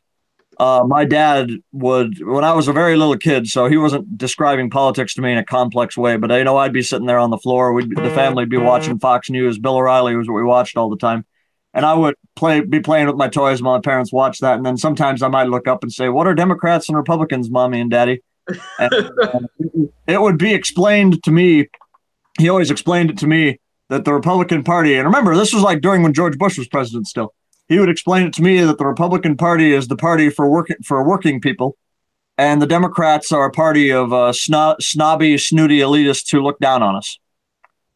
[0.61, 4.69] uh, my dad would, when I was a very little kid, so he wasn't describing
[4.69, 7.31] politics to me in a complex way, but you know, I'd be sitting there on
[7.31, 7.73] the floor.
[7.73, 9.57] We'd the family would be watching Fox News.
[9.57, 11.25] Bill O'Reilly was what we watched all the time,
[11.73, 14.53] and I would play, be playing with my toys while my parents watched that.
[14.53, 17.81] And then sometimes I might look up and say, "What are Democrats and Republicans, mommy
[17.81, 18.21] and daddy?"
[18.77, 19.39] And, uh,
[20.05, 21.69] it would be explained to me.
[22.37, 23.59] He always explained it to me
[23.89, 27.07] that the Republican Party, and remember, this was like during when George Bush was president
[27.07, 27.33] still
[27.71, 30.75] he would explain it to me that the Republican Party is the party for working
[30.83, 31.77] for working people,
[32.37, 36.83] and the Democrats are a party of uh, snob, snobby, snooty elitists who look down
[36.83, 37.17] on us.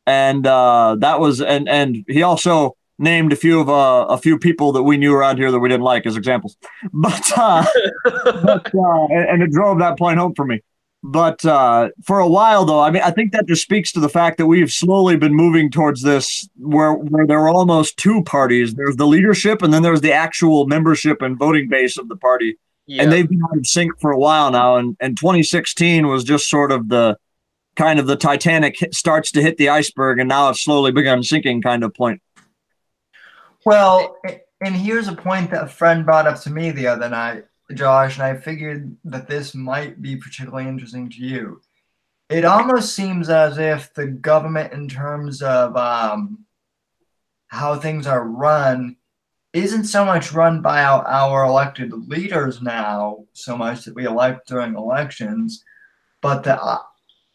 [0.07, 4.39] And uh, that was and and he also named a few of uh, a few
[4.39, 6.55] people that we knew around here that we didn't like as examples.
[6.93, 7.65] But, uh,
[8.05, 10.61] but uh, and it drove that point home for me.
[11.07, 14.09] But uh, for a while, though, I mean, I think that just speaks to the
[14.09, 18.73] fact that we've slowly been moving towards this, where where there are almost two parties.
[18.73, 22.57] There's the leadership, and then there's the actual membership and voting base of the party.
[22.87, 23.03] Yeah.
[23.03, 24.77] And they've been out of sync for a while now.
[24.77, 27.19] And, and 2016 was just sort of the
[27.75, 31.61] kind of the Titanic starts to hit the iceberg, and now it's slowly begun sinking
[31.61, 32.19] kind of point.
[33.63, 34.17] Well,
[34.59, 38.15] and here's a point that a friend brought up to me the other night Josh,
[38.15, 41.61] and I figured that this might be particularly interesting to you.
[42.29, 46.45] It almost seems as if the government, in terms of um,
[47.47, 48.97] how things are run,
[49.53, 54.47] isn't so much run by our, our elected leaders now, so much that we elect
[54.47, 55.63] during elections,
[56.21, 56.79] but that uh,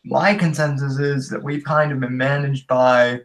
[0.05, 3.21] my consensus is that we've kind of been managed by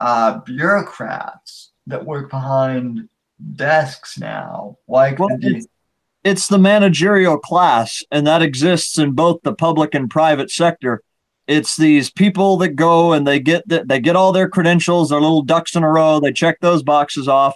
[0.00, 3.08] uh, bureaucrats that work behind
[3.54, 5.66] desks now, like well, the
[6.26, 11.00] it's the managerial class, and that exists in both the public and private sector.
[11.46, 15.20] It's these people that go and they get the, they get all their credentials, their
[15.20, 16.18] little ducks in a row.
[16.18, 17.54] They check those boxes off,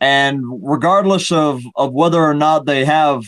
[0.00, 3.22] and regardless of of whether or not they have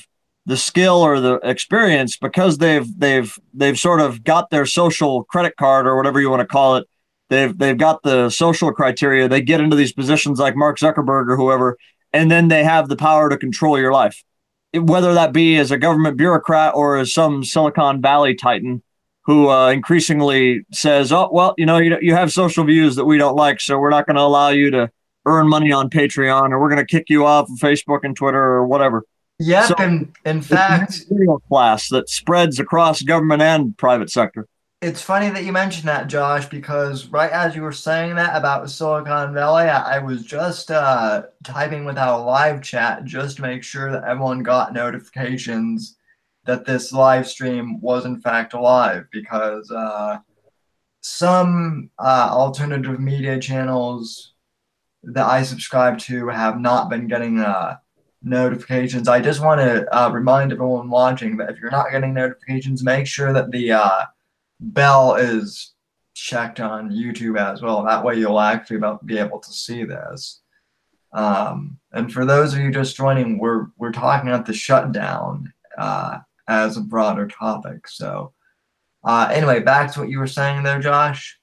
[0.46, 5.56] the skill or the experience, because they've they've they've sort of got their social credit
[5.58, 6.86] card or whatever you want to call it,
[7.28, 9.28] they've they've got the social criteria.
[9.28, 11.76] They get into these positions like Mark Zuckerberg or whoever,
[12.14, 14.24] and then they have the power to control your life
[14.74, 18.82] whether that be as a government bureaucrat or as some Silicon Valley titan
[19.24, 23.18] who uh, increasingly says, "Oh, well, you know, you, you have social views that we
[23.18, 24.90] don't like, so we're not going to allow you to
[25.26, 28.42] earn money on Patreon, or we're going to kick you off of Facebook and Twitter
[28.42, 29.04] or whatever."
[29.38, 31.02] Yep, so and in fact,
[31.48, 34.48] class that spreads across government and private sector.
[34.80, 38.70] It's funny that you mentioned that, Josh, because right as you were saying that about
[38.70, 43.64] Silicon Valley, I, I was just uh, typing with our live chat just to make
[43.64, 45.96] sure that everyone got notifications
[46.44, 50.18] that this live stream was in fact live because uh,
[51.00, 54.34] some uh, alternative media channels
[55.02, 57.78] that I subscribe to have not been getting uh,
[58.22, 59.08] notifications.
[59.08, 63.08] I just want to uh, remind everyone watching that if you're not getting notifications, make
[63.08, 64.04] sure that the uh,
[64.60, 65.74] bell is
[66.14, 67.84] checked on YouTube as well.
[67.84, 70.40] That way you'll actually be able to see this.
[71.12, 76.18] Um, and for those of you just joining, we're we're talking about the shutdown uh,
[76.48, 77.88] as a broader topic.
[77.88, 78.32] So
[79.04, 81.38] uh, anyway, back to what you were saying there, Josh.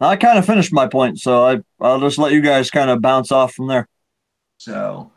[0.00, 3.02] I kind of finished my point, so I I'll just let you guys kind of
[3.02, 3.88] bounce off from there.
[4.56, 5.12] So,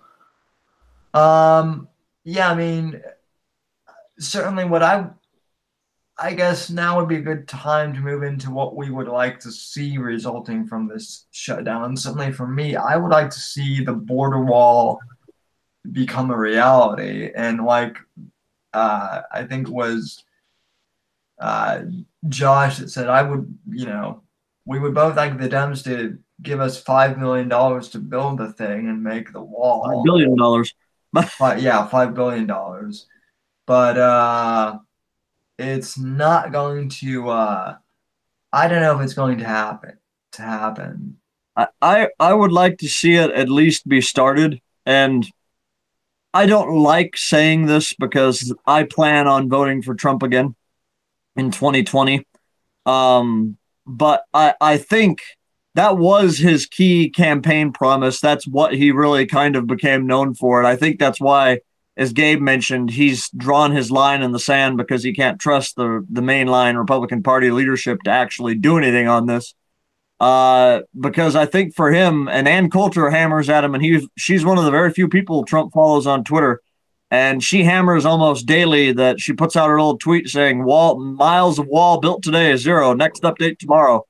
[1.14, 1.88] um,
[2.24, 3.02] yeah, I mean,
[4.20, 5.08] certainly what I
[6.18, 9.40] I guess now would be a good time to move into what we would like
[9.42, 11.98] to see resulting from this shutdown.
[11.98, 15.00] Certainly for me, I would like to see the border wall
[15.92, 17.32] become a reality.
[17.36, 17.98] And like
[18.76, 20.24] uh, I think it was
[21.40, 21.84] uh,
[22.28, 24.22] Josh that said, I would, you know,
[24.66, 28.90] we would both like the Dems to give us $5 million to build the thing
[28.90, 29.88] and make the wall.
[29.88, 30.34] $5 billion.
[31.64, 32.92] yeah, $5 billion.
[33.66, 34.80] But, uh,
[35.58, 37.76] it's not going to uh
[38.52, 39.98] I don't know if it's going to happen
[40.34, 41.18] to happen.
[41.56, 45.26] I, I I would like to see it at least be started and
[46.34, 50.56] I don't like saying this because I plan on voting for Trump again
[51.36, 52.26] in 2020.
[52.86, 55.22] Um but I I think
[55.76, 58.22] that was his key campaign promise.
[58.22, 61.60] That's what he really kind of became known for and I think that's why
[61.98, 66.06] as Gabe mentioned, he's drawn his line in the sand because he can't trust the
[66.10, 69.54] the mainline Republican Party leadership to actually do anything on this.
[70.20, 74.46] Uh, because I think for him, and Ann Coulter hammers at him, and he she's
[74.46, 76.62] one of the very few people Trump follows on Twitter,
[77.12, 81.60] and she hammers almost daily that she puts out her old tweet saying "wall miles
[81.60, 82.94] of wall built today is zero.
[82.94, 84.06] Next update tomorrow."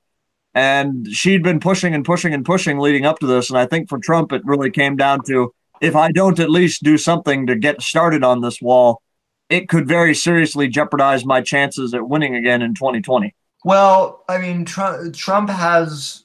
[0.54, 3.88] And she'd been pushing and pushing and pushing leading up to this, and I think
[3.88, 7.56] for Trump it really came down to if I don't at least do something to
[7.56, 9.02] get started on this wall,
[9.48, 13.34] it could very seriously jeopardize my chances at winning again in 2020.
[13.64, 16.24] Well, I mean, Trump, Trump has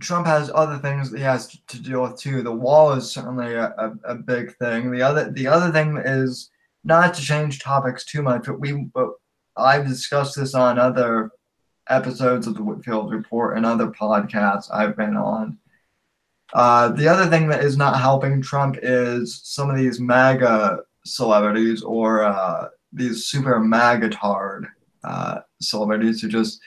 [0.00, 2.42] Trump has other things that he has to deal with too.
[2.42, 4.90] The wall is certainly a, a, a, big thing.
[4.90, 6.50] The other the other thing is
[6.84, 9.10] not to change topics too much, but we but
[9.56, 11.30] I've discussed this on other
[11.88, 15.58] episodes of the Whitfield Report and other podcasts I've been on.
[16.52, 21.82] Uh, the other thing that is not helping Trump is some of these MAGA celebrities
[21.82, 24.66] or uh, these super MAGA-tard
[25.04, 26.60] uh, celebrities who just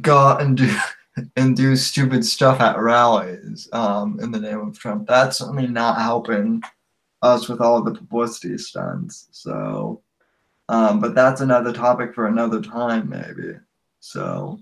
[0.00, 0.74] go and do
[1.36, 5.06] and do stupid stuff at rallies um, in the name of Trump.
[5.06, 6.62] That's certainly not helping
[7.22, 9.28] us with all of the publicity stunts.
[9.30, 10.02] So,
[10.68, 13.58] um, but that's another topic for another time, maybe.
[14.00, 14.58] So,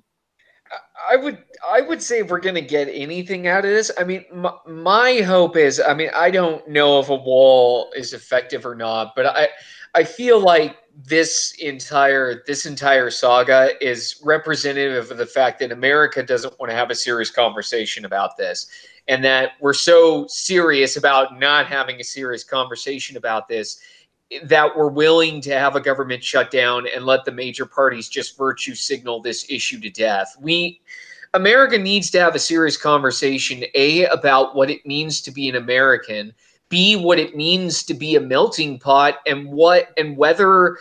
[1.09, 1.39] I would
[1.69, 4.53] I would say if we're going to get anything out of this, I mean, my,
[4.67, 9.15] my, hope is, I mean, I don't know if a wall is effective or not,
[9.15, 9.49] but I,
[9.95, 16.23] I feel like this entire this entire saga is representative of the fact that America
[16.23, 18.69] doesn't want to have a serious conversation about this,
[19.09, 23.81] and that we're so serious about not having a serious conversation about this
[24.45, 28.75] that we're willing to have a government shutdown and let the major parties just virtue
[28.75, 30.37] signal this issue to death.
[30.41, 30.81] We
[31.35, 35.57] America needs to have a serious conversation a about what it means to be an
[35.57, 36.35] American,
[36.69, 40.77] b what it means to be a melting pot and what and whether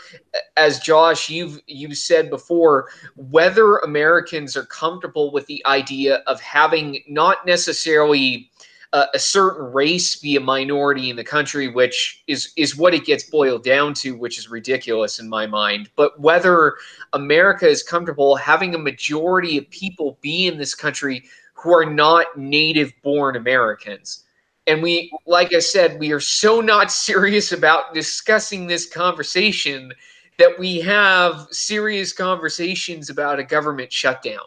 [0.57, 7.01] as Josh you've you've said before whether Americans are comfortable with the idea of having
[7.07, 8.50] not necessarily
[8.93, 13.23] a, certain race be a minority in the country, which is is what it gets
[13.23, 15.89] boiled down to, which is ridiculous in my mind.
[15.95, 16.75] But whether
[17.13, 21.23] America is comfortable having a majority of people be in this country
[21.53, 24.23] who are not native born Americans.
[24.67, 29.93] And we, like I said, we are so not serious about discussing this conversation
[30.37, 34.45] that we have serious conversations about a government shutdown.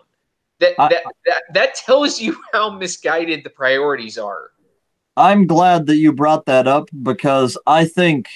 [0.61, 4.51] That, I, that, that, that tells you how misguided the priorities are.
[5.17, 8.29] I'm glad that you brought that up because I think,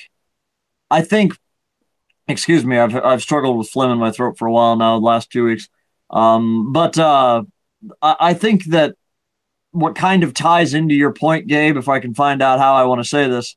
[0.91, 1.33] I think,
[2.29, 5.05] excuse me, I've, I've struggled with phlegm in my throat for a while now, the
[5.05, 5.69] last two weeks.
[6.11, 7.43] Um, but uh,
[8.01, 8.95] I, I think that
[9.73, 12.85] what kind of ties into your point, Gabe, if I can find out how I
[12.85, 13.57] want to say this,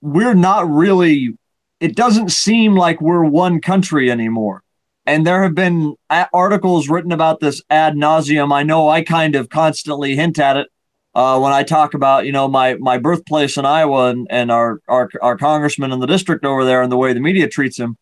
[0.00, 1.36] we're not really,
[1.80, 4.62] it doesn't seem like we're one country anymore.
[5.10, 5.96] And there have been
[6.32, 8.52] articles written about this ad nauseum.
[8.52, 10.68] I know I kind of constantly hint at it
[11.16, 14.80] uh, when I talk about you know my my birthplace in Iowa and, and our,
[14.86, 17.96] our our congressman in the district over there and the way the media treats him.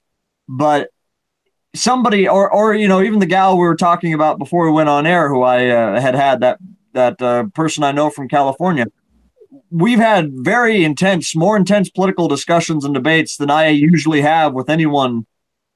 [0.49, 0.91] But
[1.75, 4.91] somebody or or you know even the gal we were talking about before we went
[4.91, 6.59] on air, who I uh, had had that
[6.93, 8.87] that uh, person I know from California.
[9.71, 14.69] We've had very intense, more intense political discussions and debates than I usually have with
[14.69, 15.27] anyone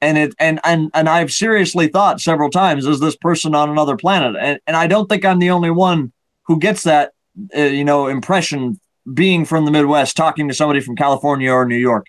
[0.03, 3.97] and it and and and I've seriously thought several times, is this person on another
[3.97, 4.37] planet?
[4.39, 6.13] And and I don't think I'm the only one
[6.47, 7.13] who gets that
[7.57, 8.79] uh, you know impression
[9.15, 12.07] being from the Midwest, talking to somebody from California or New York.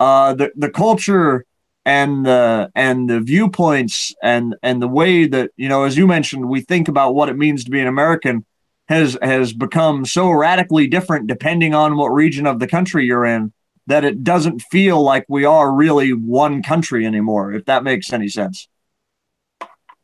[0.00, 1.44] Uh, the the culture
[1.84, 6.48] and the and the viewpoints and and the way that you know, as you mentioned,
[6.48, 8.46] we think about what it means to be an American
[8.88, 13.52] has has become so radically different depending on what region of the country you're in
[13.86, 17.52] that it doesn't feel like we are really one country anymore.
[17.52, 18.68] If that makes any sense.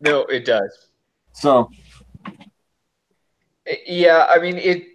[0.00, 0.88] No, it does.
[1.32, 1.70] So
[3.86, 4.88] yeah, I mean it.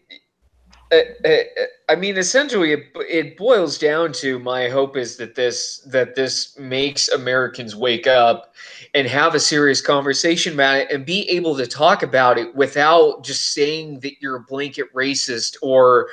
[0.90, 1.44] Uh, uh,
[1.90, 6.58] I mean, essentially, it, it boils down to my hope is that this that this
[6.58, 8.54] makes Americans wake up
[8.94, 13.22] and have a serious conversation about it and be able to talk about it without
[13.24, 16.08] just saying that you're a blanket racist or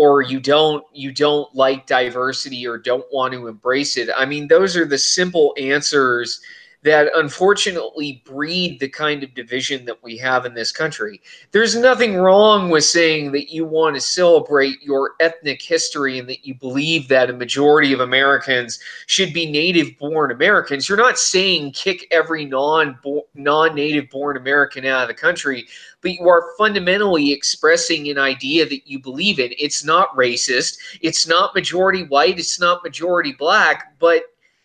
[0.00, 4.08] or you don't you don't like diversity or don't want to embrace it.
[4.16, 6.40] I mean, those are the simple answers
[6.82, 11.20] that unfortunately breed the kind of division that we have in this country.
[11.52, 16.46] There's nothing wrong with saying that you want to celebrate your ethnic history and that
[16.46, 20.88] you believe that a majority of Americans should be native born Americans.
[20.88, 22.98] You're not saying kick every non
[23.34, 25.66] non native born American out of the country,
[26.00, 29.52] but you are fundamentally expressing an idea that you believe in.
[29.58, 34.22] It's not racist, it's not majority white, it's not majority black, but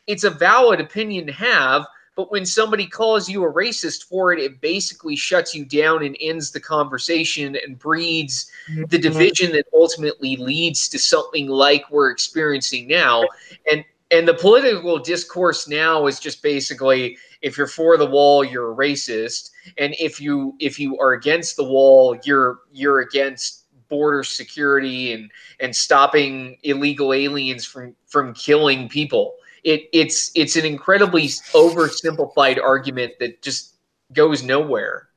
[0.08, 1.86] it's a valid opinion to have
[2.16, 6.16] but when somebody calls you a racist for it, it basically shuts you down and
[6.22, 9.02] ends the conversation and breeds the mm-hmm.
[9.02, 13.26] division that ultimately leads to something like we're experiencing now.
[13.70, 18.72] And and the political discourse now is just basically if you're for the wall, you're
[18.72, 24.24] a racist, and if you if you are against the wall, you're you're against border
[24.24, 29.36] security and and stopping illegal aliens from from killing people
[29.66, 33.76] it it's it's an incredibly oversimplified argument that just
[34.14, 35.10] goes nowhere.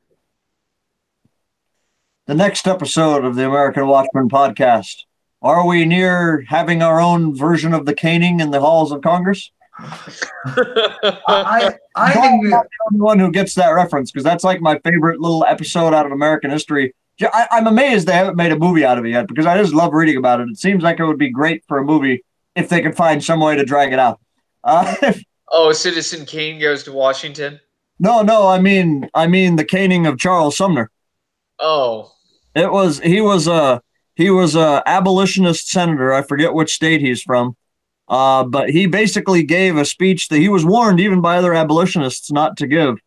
[2.25, 5.03] The next episode of the American Watchmen podcast.
[5.41, 9.51] Are we near having our own version of the caning in the halls of Congress?
[9.79, 14.79] I, I think I'm the only one who gets that reference because that's like my
[14.79, 16.93] favorite little episode out of American history.
[17.21, 19.73] I, I'm amazed they haven't made a movie out of it yet because I just
[19.73, 20.49] love reading about it.
[20.49, 22.25] It seems like it would be great for a movie
[22.55, 24.19] if they could find some way to drag it out.
[24.63, 25.13] Uh,
[25.51, 27.59] oh, Citizen Kane goes to Washington.
[28.01, 30.89] No, no, I mean, I mean the caning of Charles Sumner.
[31.59, 32.13] Oh,
[32.55, 33.81] it was he was a
[34.15, 36.13] he was a abolitionist senator.
[36.13, 37.57] I forget which state he's from,
[38.07, 42.31] uh, but he basically gave a speech that he was warned even by other abolitionists
[42.31, 42.99] not to give,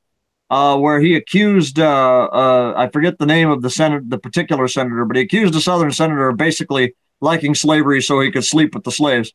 [0.51, 4.69] uh, where he accused uh, uh I forget the name of the senator, the particular
[4.69, 8.75] senator, but he accused a Southern senator of basically liking slavery so he could sleep
[8.75, 9.33] with the slaves.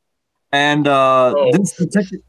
[0.51, 1.51] And uh, oh.
[1.51, 2.23] this particular,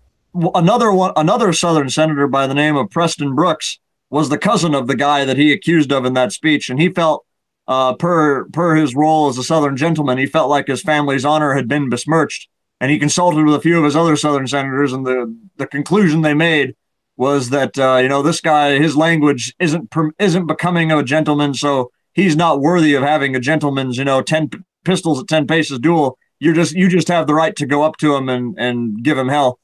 [0.54, 3.78] another one, another Southern senator by the name of Preston Brooks
[4.10, 6.88] was the cousin of the guy that he accused of in that speech, and he
[6.88, 7.24] felt,
[7.66, 11.54] uh, per per his role as a Southern gentleman, he felt like his family's honor
[11.54, 12.48] had been besmirched.
[12.80, 16.22] And he consulted with a few of his other Southern senators, and the the conclusion
[16.22, 16.74] they made
[17.16, 21.54] was that uh, you know this guy, his language isn't isn't becoming of a gentleman,
[21.54, 24.48] so he's not worthy of having a gentleman's you know ten
[24.84, 27.96] pistols at ten paces duel you just you just have the right to go up
[27.98, 29.58] to him and and give him hell.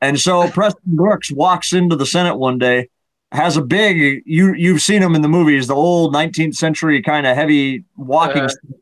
[0.00, 2.88] And so Preston Brooks walks into the Senate one day,
[3.32, 7.26] has a big you you've seen him in the movies, the old 19th century kind
[7.26, 8.42] of heavy walking.
[8.42, 8.76] Uh-huh.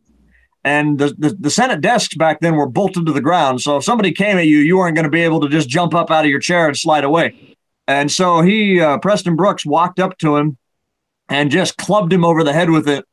[0.62, 3.62] And the, the, the Senate desks back then were bolted to the ground.
[3.62, 5.94] So if somebody came at you, you weren't going to be able to just jump
[5.94, 7.56] up out of your chair and slide away.
[7.88, 10.58] And so he, uh, Preston Brooks, walked up to him
[11.30, 13.06] and just clubbed him over the head with it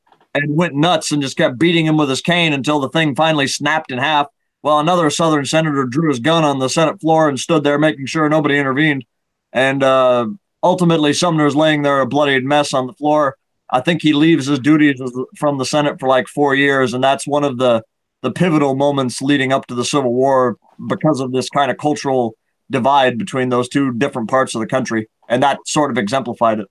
[0.44, 3.48] and went nuts and just kept beating him with his cane until the thing finally
[3.48, 4.28] snapped in half.
[4.62, 8.08] While another Southern senator drew his gun on the Senate floor and stood there making
[8.08, 9.06] sure nobody intervened.
[9.54, 10.28] And uh,
[10.64, 13.38] ultimately, Sumner's laying there a bloodied mess on the floor.
[13.70, 15.02] I think he leaves his duties
[15.38, 17.84] from the Senate for like four years, and that's one of the
[18.24, 20.58] the pivotal moments leading up to the Civil War
[20.88, 22.36] because of this kind of cultural
[22.72, 26.68] divide between those two different parts of the country, and that sort of exemplified it.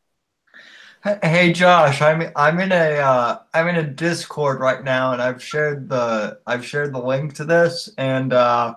[1.02, 5.42] Hey Josh, I'm I'm in a uh, I'm in a Discord right now, and I've
[5.42, 8.74] shared the I've shared the link to this, and uh,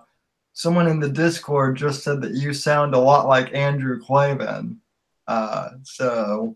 [0.53, 4.79] someone in the Discord just said that you sound a lot like Andrew Klavan.
[5.27, 6.55] Uh, so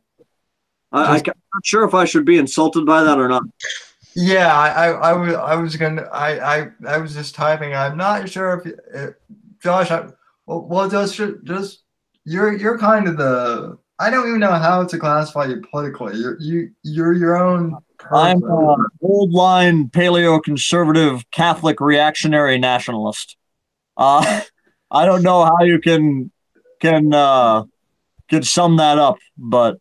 [0.91, 3.43] I, I'm not sure if I should be insulted by that or not.
[4.15, 7.73] yeah, I, I, I was I was gonna I, I I was just typing.
[7.73, 9.15] I'm not sure if, if
[9.59, 9.89] Josh.
[9.89, 10.09] I,
[10.45, 11.83] well, well, just just
[12.25, 16.17] you're you're kind of the I don't even know how to classify you politically.
[16.17, 17.77] You're you you're your own.
[18.11, 23.37] I'm an old line paleo conservative Catholic reactionary nationalist.
[23.95, 24.41] Uh,
[24.91, 26.31] I don't know how you can
[26.79, 27.63] can uh,
[28.29, 29.77] can sum that up, but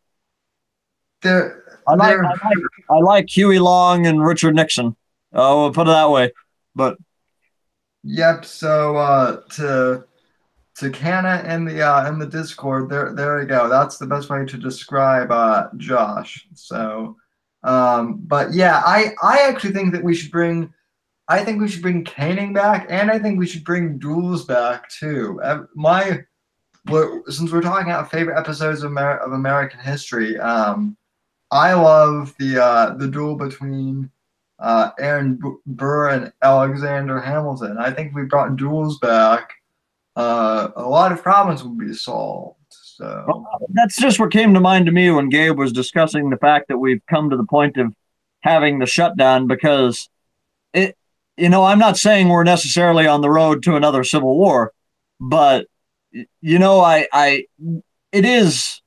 [1.22, 2.58] There, I like, I like
[2.90, 4.94] I like Huey Long and Richard Nixon.
[5.32, 6.32] Uh, we'll put it that way.
[6.74, 6.98] But
[8.04, 8.44] Yep.
[8.44, 10.04] So uh, to
[10.83, 13.68] to Canna in the uh, in the Discord, there there we go.
[13.68, 16.47] That's the best way to describe uh, Josh.
[16.55, 17.16] So,
[17.62, 20.72] um, but yeah, I I actually think that we should bring.
[21.28, 24.91] I think we should bring caning back, and I think we should bring duels back
[24.91, 25.41] too.
[25.74, 26.24] My,
[27.28, 30.97] since we're talking about favorite episodes of, Amer- of American history, um,
[31.53, 34.11] I love the uh, the duel between
[34.59, 37.78] uh, Aaron Burr and Alexander Hamilton.
[37.78, 39.51] I think we brought duels back,
[40.16, 42.58] uh, a lot of problems would be solved.
[42.70, 46.68] So that's just what came to mind to me when Gabe was discussing the fact
[46.68, 47.94] that we've come to the point of
[48.42, 50.08] having the shutdown because
[50.72, 50.96] it
[51.36, 54.72] you know I'm not saying we're necessarily on the road to another civil war
[55.20, 55.66] but
[56.40, 57.46] you know I I
[58.10, 58.80] it is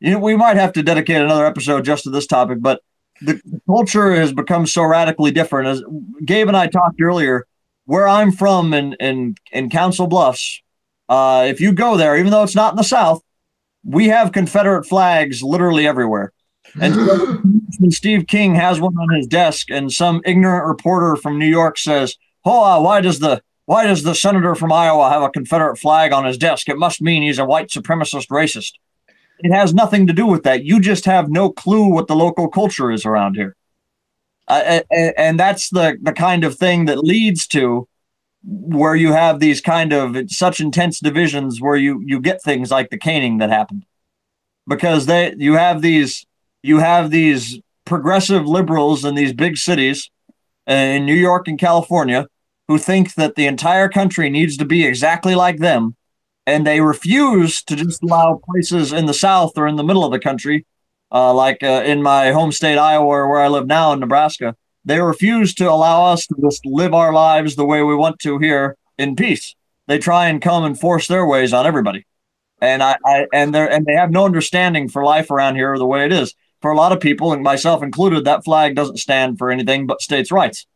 [0.00, 2.80] you know we might have to dedicate another episode just to this topic but
[3.20, 5.82] the, the culture has become so radically different as
[6.24, 7.46] Gabe and I talked earlier
[7.84, 10.62] where I'm from in in in Council Bluffs
[11.08, 13.22] uh, if you go there even though it's not in the south
[13.84, 16.32] we have Confederate flags literally everywhere.
[16.80, 17.42] And so
[17.90, 22.16] Steve King has one on his desk, and some ignorant reporter from New York says,
[22.44, 26.12] "Oh, uh, why does the why does the senator from Iowa have a Confederate flag
[26.12, 26.68] on his desk?
[26.68, 28.72] It must mean he's a white supremacist racist."
[29.40, 30.64] It has nothing to do with that.
[30.64, 33.54] You just have no clue what the local culture is around here,
[34.48, 37.86] uh, and, and that's the the kind of thing that leads to
[38.46, 42.90] where you have these kind of such intense divisions where you you get things like
[42.90, 43.84] the caning that happened.
[44.66, 46.26] Because they you have these
[46.62, 50.10] you have these progressive liberals in these big cities
[50.68, 52.26] uh, in New York and California
[52.68, 55.96] who think that the entire country needs to be exactly like them
[56.46, 60.12] and they refuse to just allow places in the south or in the middle of
[60.12, 60.66] the country
[61.12, 64.56] uh, like uh, in my home state Iowa or where I live now in Nebraska
[64.84, 68.38] they refuse to allow us to just live our lives the way we want to
[68.38, 69.54] here in peace.
[69.86, 72.06] They try and come and force their ways on everybody,
[72.60, 75.86] and I, I and they and they have no understanding for life around here the
[75.86, 76.34] way it is.
[76.62, 80.00] For a lot of people, and myself included, that flag doesn't stand for anything but
[80.00, 80.66] states' rights.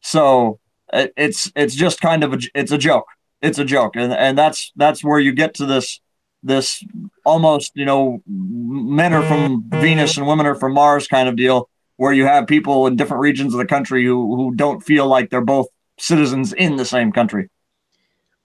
[0.00, 0.60] So
[0.92, 3.06] it, it's it's just kind of a it's a joke.
[3.42, 6.00] It's a joke, and and that's that's where you get to this
[6.44, 6.84] this
[7.24, 11.68] almost you know men are from Venus and women are from Mars kind of deal
[11.96, 15.30] where you have people in different regions of the country who, who don't feel like
[15.30, 15.68] they're both
[15.98, 17.48] citizens in the same country.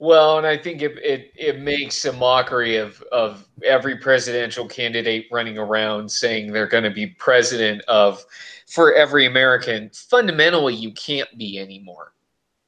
[0.01, 5.27] Well, and I think it, it, it makes a mockery of, of every presidential candidate
[5.29, 8.23] running around saying they're going to be president of
[8.67, 9.89] for every American.
[9.93, 12.13] Fundamentally, you can't be anymore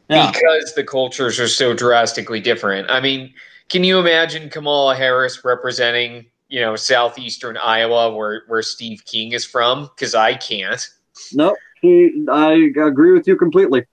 [0.09, 0.31] Yeah.
[0.31, 2.89] because the cultures are so drastically different.
[2.91, 3.33] I mean,
[3.69, 9.45] can you imagine Kamala Harris representing, you know, southeastern Iowa where, where Steve King is
[9.45, 9.89] from?
[9.95, 10.85] Because I can't.
[11.33, 13.85] No, I agree with you completely.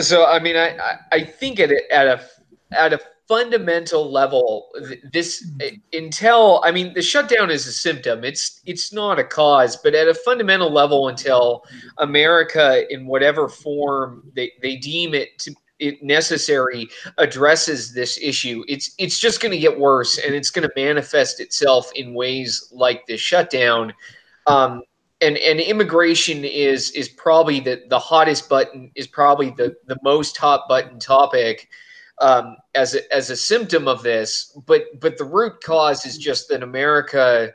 [0.00, 0.76] So I mean, I
[1.12, 2.24] I, think at a, at a
[2.72, 4.70] at a fundamental level,
[5.12, 5.44] this
[5.92, 8.24] until I mean, the shutdown is a symptom.
[8.24, 11.64] It's it's not a cause, but at a fundamental level, until
[11.98, 18.94] America, in whatever form they, they deem it to it necessary, addresses this issue, it's
[18.98, 23.06] it's just going to get worse, and it's going to manifest itself in ways like
[23.06, 23.92] this shutdown.
[24.46, 24.82] Um,
[25.20, 30.36] and and immigration is is probably the the hottest button is probably the the most
[30.36, 31.68] hot button topic
[32.20, 36.48] um, as a, as a symptom of this but but the root cause is just
[36.48, 37.52] that america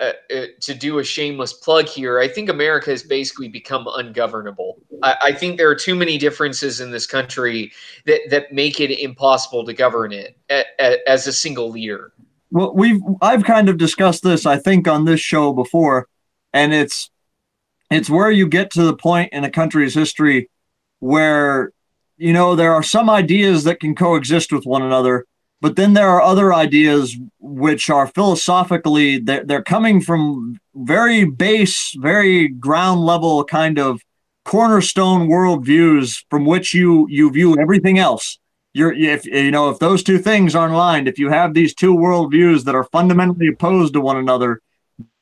[0.00, 4.80] uh, uh, to do a shameless plug here i think america has basically become ungovernable.
[5.02, 7.72] I, I think there are too many differences in this country
[8.06, 12.12] that that make it impossible to govern it a, a, as a single leader.
[12.50, 16.08] Well, we've I've kind of discussed this, I think, on this show before,
[16.52, 17.10] and it's
[17.90, 20.50] it's where you get to the point in a country's history
[20.98, 21.72] where
[22.16, 25.26] you know there are some ideas that can coexist with one another,
[25.60, 31.94] but then there are other ideas which are philosophically they're, they're coming from very base,
[31.98, 34.00] very ground level kind of
[34.44, 38.38] cornerstone worldviews from which you you view everything else.
[38.72, 41.94] You're if you know if those two things aren't aligned, if you have these two
[41.94, 44.62] worldviews that are fundamentally opposed to one another,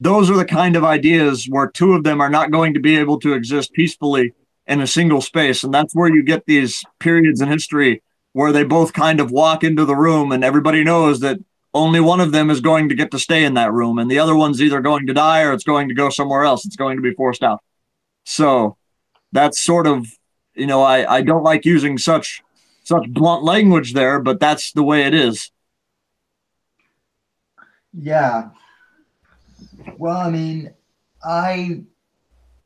[0.00, 2.96] those are the kind of ideas where two of them are not going to be
[2.96, 4.32] able to exist peacefully
[4.66, 8.02] in a single space, and that's where you get these periods in history
[8.38, 11.38] where they both kind of walk into the room and everybody knows that
[11.74, 14.18] only one of them is going to get to stay in that room and the
[14.18, 16.96] other one's either going to die or it's going to go somewhere else it's going
[16.96, 17.60] to be forced out
[18.24, 18.76] so
[19.32, 20.06] that's sort of
[20.54, 22.42] you know i i don't like using such
[22.84, 25.50] such blunt language there but that's the way it is
[27.92, 28.50] Yeah.
[29.96, 30.72] Well, I mean,
[31.24, 31.82] I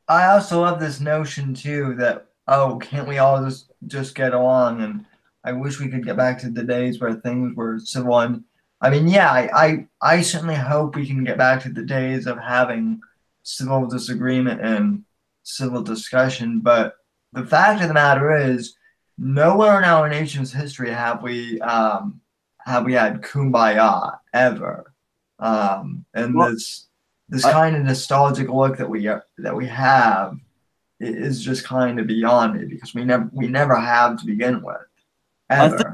[0.08, 4.82] I also have this notion too that oh, can't we all just just get along?
[4.82, 5.06] And
[5.44, 8.18] I wish we could get back to the days where things were civil.
[8.20, 8.44] And
[8.80, 12.26] I mean, yeah, I I, I certainly hope we can get back to the days
[12.26, 13.00] of having
[13.42, 15.04] civil disagreement and
[15.42, 16.60] civil discussion.
[16.60, 16.94] But
[17.32, 18.76] the fact of the matter is,
[19.18, 22.20] nowhere in our nation's history have we um,
[22.60, 24.92] have we had kumbaya ever.
[25.38, 26.86] Um, and Well, this
[27.28, 29.06] this I- kind of nostalgic look that we
[29.38, 30.36] that we have
[31.00, 34.76] is just kind of beyond me because we never we never have to begin with
[35.60, 35.76] I ever.
[35.78, 35.88] think-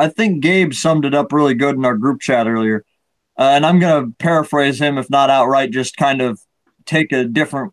[0.00, 2.84] I think Gabe summed it up really good in our group chat earlier.
[3.36, 6.40] Uh, and I'm going to paraphrase him, if not outright, just kind of
[6.86, 7.72] take a different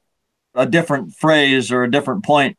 [0.55, 2.57] a different phrase or a different point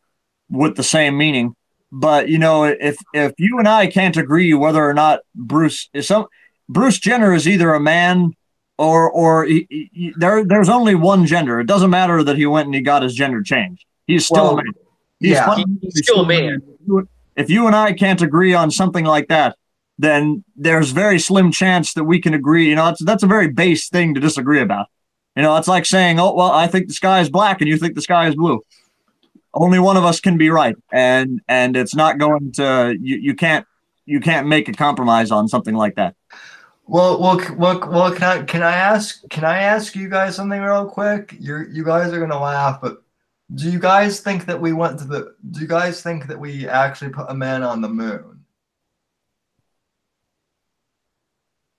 [0.51, 1.55] with the same meaning.
[1.91, 6.07] But you know, if if you and I can't agree whether or not Bruce is
[6.07, 6.27] some
[6.69, 8.33] Bruce Jenner is either a man
[8.79, 11.59] or or he, he- he- there there's only one gender.
[11.59, 13.85] It doesn't matter that he went and he got his gender changed.
[14.07, 14.73] He's still Well, a man.
[15.21, 15.47] He's yeah.
[15.47, 16.61] fundamentally He's still a man.
[17.37, 19.57] If you and I can't agree on something like that,
[19.99, 22.69] then there's very slim chance that we can agree.
[22.69, 24.87] You know, that's that's a very base thing to disagree about.
[25.37, 27.77] You know, it's like saying, "Oh, well, I think the sky is black and you
[27.77, 28.63] think the sky is blue."
[29.55, 32.97] Only one of us can be right, and and it's not going to.
[33.01, 33.67] You, you can't
[34.07, 36.15] you can't make a compromise on something like that.
[36.87, 38.13] Well, well, well, well.
[38.13, 41.35] Can I can I ask can I ask you guys something real quick?
[41.39, 43.03] You you guys are gonna laugh, but
[43.55, 45.35] do you guys think that we went to the?
[45.51, 48.45] Do you guys think that we actually put a man on the moon?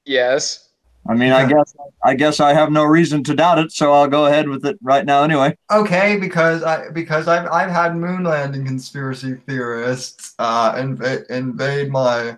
[0.05, 0.69] Yes.
[1.09, 4.07] I mean, I guess I guess I have no reason to doubt it, so I'll
[4.07, 5.57] go ahead with it right now anyway.
[5.71, 12.37] Okay, because I because I've I've had moon landing conspiracy theorists uh inv- invade my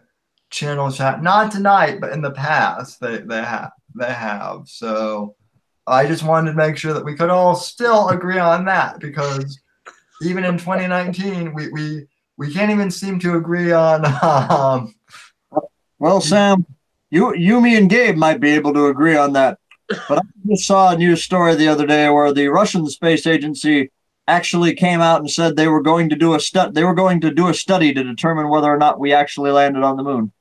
[0.51, 1.23] channel chat.
[1.23, 4.67] Not tonight, but in the past they they have they have.
[4.67, 5.36] So
[5.90, 9.60] I just wanted to make sure that we could all still agree on that because
[10.22, 14.94] even in 2019 we we we can't even seem to agree on um
[16.00, 16.66] Well, Sam,
[17.10, 19.58] you, you, me, and Gabe might be able to agree on that.
[20.08, 23.92] But I just saw a news story the other day where the Russian space agency
[24.28, 27.20] actually came out and said they were going to do a stu- They were going
[27.22, 30.32] to do a study to determine whether or not we actually landed on the moon.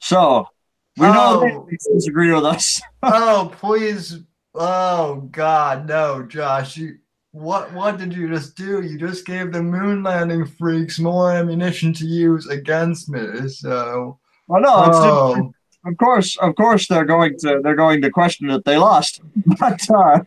[0.00, 0.48] So
[0.96, 1.68] we know they Oh.
[1.94, 2.80] disagree with us.
[3.02, 4.20] oh please
[4.54, 6.98] oh god no Josh you
[7.34, 8.80] what what did you just do?
[8.80, 13.48] You just gave the moon landing freaks more ammunition to use against me.
[13.48, 15.52] So Well, no, just, oh,
[15.84, 19.20] of course, of course, they're going to they're going to question that they lost.
[19.58, 20.20] But uh,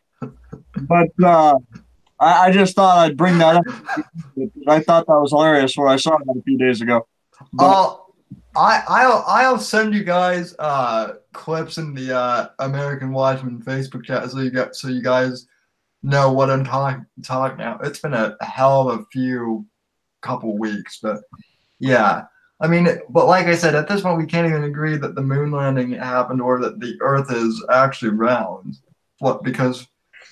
[0.82, 1.57] but uh,
[2.19, 3.65] I, I just thought I'd bring that up.
[4.67, 7.07] I thought that was hilarious when I saw that a few days ago.
[7.53, 8.06] But, I'll,
[8.57, 14.29] I I'll I'll send you guys uh clips in the uh American Watchmen Facebook chat
[14.31, 15.47] so you got so you guys
[16.03, 17.79] know what I'm talking talking now.
[17.83, 19.65] It's been a hell of a few
[20.21, 21.21] couple weeks, but
[21.79, 22.23] yeah.
[22.59, 25.21] I mean, but like I said, at this point, we can't even agree that the
[25.21, 28.77] moon landing happened or that the Earth is actually round.
[29.19, 29.43] What?
[29.43, 29.87] Because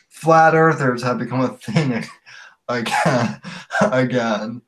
[0.09, 2.03] flat earthers have become a thing
[2.67, 3.41] again.
[3.81, 4.61] again.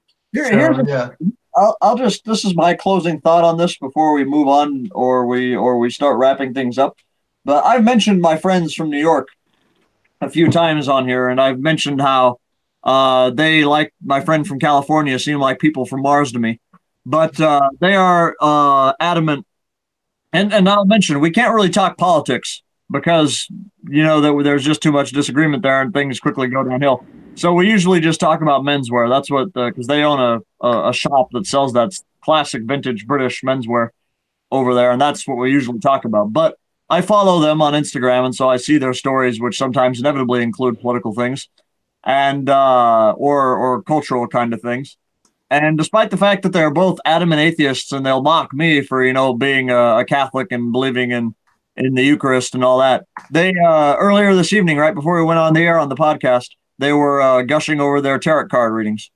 [0.51, 1.09] here- So, yeah.
[1.57, 5.25] I'll, I'll just this is my closing thought on this before we move on or
[5.25, 6.97] we or we start wrapping things up.
[7.43, 9.29] But I've mentioned my friends from New York
[10.21, 12.39] a few times on here, and I've mentioned how
[12.83, 16.59] uh, they like my friend from California seem like people from Mars to me.
[17.05, 19.47] But uh, they are uh, adamant,
[20.31, 23.47] and and I'll mention we can't really talk politics because
[23.87, 27.05] you know that there's just too much disagreement there, and things quickly go downhill.
[27.35, 29.09] So we usually just talk about menswear.
[29.09, 33.41] That's what because they own a, a a shop that sells that classic vintage British
[33.43, 33.89] menswear
[34.51, 36.33] over there, and that's what we usually talk about.
[36.33, 36.57] But
[36.89, 40.79] I follow them on Instagram, and so I see their stories, which sometimes inevitably include
[40.79, 41.49] political things
[42.03, 44.97] and uh, or or cultural kind of things.
[45.49, 49.13] And despite the fact that they're both adamant atheists, and they'll mock me for you
[49.13, 51.35] know being a, a Catholic and believing in
[51.77, 55.39] in the Eucharist and all that, they uh, earlier this evening, right before we went
[55.39, 56.49] on the air on the podcast,
[56.79, 59.09] they were uh, gushing over their tarot card readings.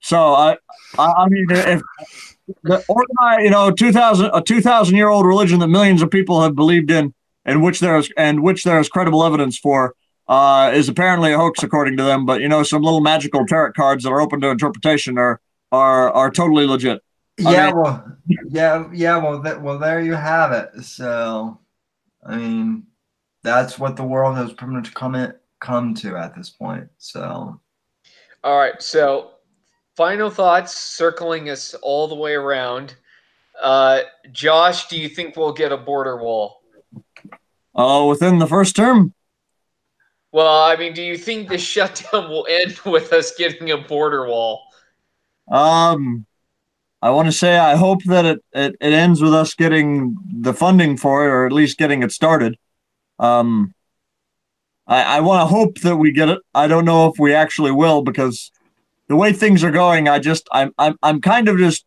[0.00, 0.56] So I,
[0.98, 1.82] I, I mean, if
[2.62, 6.10] the organized, you know, two thousand a two thousand year old religion that millions of
[6.10, 7.14] people have believed in,
[7.44, 9.94] and which there is and which there is credible evidence for,
[10.28, 12.26] uh, is apparently a hoax according to them.
[12.26, 15.40] But you know, some little magical tarot cards that are open to interpretation are
[15.72, 17.02] are are totally legit.
[17.44, 18.16] I Yeah, mean- well,
[18.48, 19.16] yeah, yeah.
[19.18, 20.84] Well, th- well, there you have it.
[20.84, 21.58] So,
[22.24, 22.86] I mean,
[23.42, 26.88] that's what the world has pretty much come in, come to at this point.
[26.98, 27.60] So,
[28.44, 28.80] All right.
[28.82, 29.32] So,
[29.96, 32.94] final thoughts circling us all the way around.
[33.60, 34.00] Uh,
[34.32, 36.62] Josh, do you think we'll get a border wall?
[37.74, 39.14] Uh, within the first term,
[40.32, 44.26] Well, I mean, do you think the shutdown will end with us getting a border
[44.26, 44.62] wall?
[45.50, 46.26] Um,
[47.00, 50.52] I want to say I hope that it, it, it ends with us getting the
[50.52, 52.56] funding for it, or at least getting it started.
[53.18, 53.74] Um,
[54.86, 56.40] I, I want to hope that we get it.
[56.54, 58.50] I don't know if we actually will because
[59.08, 61.84] the way things are going, I just I'm I'm I'm kind of just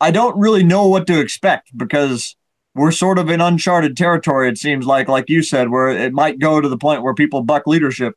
[0.00, 2.36] I don't really know what to expect because
[2.74, 4.48] we're sort of in uncharted territory.
[4.48, 7.42] It seems like, like you said, where it might go to the point where people
[7.42, 8.14] buck leadership,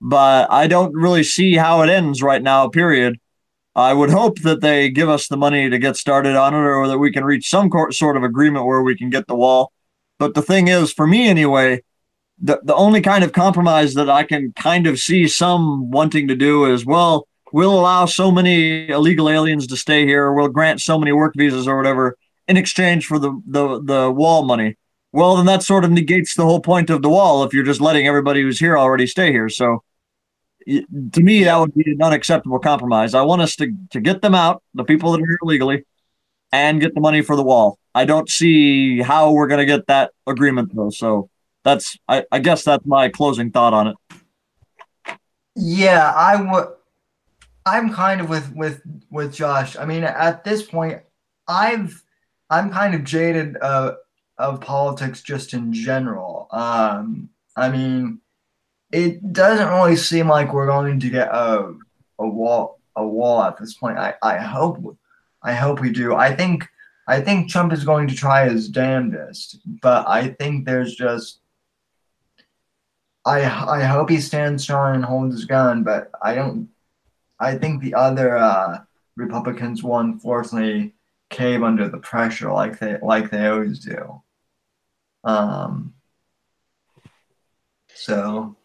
[0.00, 2.68] but I don't really see how it ends right now.
[2.68, 3.18] Period.
[3.76, 6.86] I would hope that they give us the money to get started on it, or
[6.86, 9.72] that we can reach some sort of agreement where we can get the wall.
[10.18, 11.82] But the thing is, for me anyway,
[12.40, 16.36] the the only kind of compromise that I can kind of see some wanting to
[16.36, 20.98] do is, well, we'll allow so many illegal aliens to stay here, we'll grant so
[20.98, 22.16] many work visas or whatever
[22.46, 24.76] in exchange for the the the wall money.
[25.12, 27.80] Well, then that sort of negates the whole point of the wall if you're just
[27.80, 29.48] letting everybody who's here already stay here.
[29.48, 29.84] So
[30.66, 33.14] to me, that would be an unacceptable compromise.
[33.14, 35.84] I want us to, to get them out, the people that are here illegally,
[36.52, 37.78] and get the money for the wall.
[37.94, 40.90] I don't see how we're going to get that agreement though.
[40.90, 41.30] So
[41.64, 43.96] that's, I, I guess that's my closing thought on it.
[45.56, 46.68] yeah, I would.
[47.66, 49.76] I'm kind of with with with Josh.
[49.76, 51.00] I mean, at this point,
[51.48, 52.02] I've
[52.50, 53.94] I'm kind of jaded uh,
[54.38, 56.48] of politics just in general.
[56.50, 58.20] Um, I mean,
[58.94, 61.74] it doesn't really seem like we're going to get a
[62.20, 63.98] a wall a wall at this point.
[63.98, 64.96] I, I hope
[65.42, 66.14] I hope we do.
[66.14, 66.68] I think
[67.08, 71.40] I think Trump is going to try his damnedest, but I think there's just
[73.26, 76.68] I I hope he stands strong and holds his gun, but I don't.
[77.40, 78.78] I think the other uh,
[79.16, 80.94] Republicans will unfortunately
[81.30, 84.22] cave under the pressure like they like they always do.
[85.24, 85.94] Um.
[87.96, 88.56] So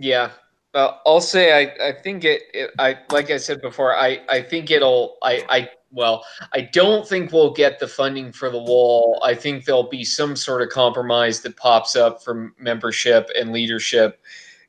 [0.00, 0.30] Yeah.
[0.72, 4.40] Uh, I'll say I, I think it, it I like I said before I, I
[4.40, 9.20] think it'll I, I well I don't think we'll get the funding for the wall
[9.24, 14.20] I think there'll be some sort of compromise that pops up from membership and leadership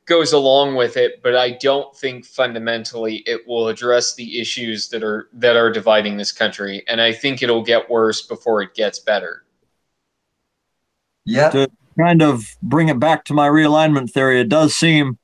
[0.06, 5.04] goes along with it but I don't think fundamentally it will address the issues that
[5.04, 8.98] are that are dividing this country and I think it'll get worse before it gets
[8.98, 9.44] better
[11.26, 11.70] yeah, To
[12.00, 14.40] Kind of bring it back to my realignment theory.
[14.40, 15.20] It does seem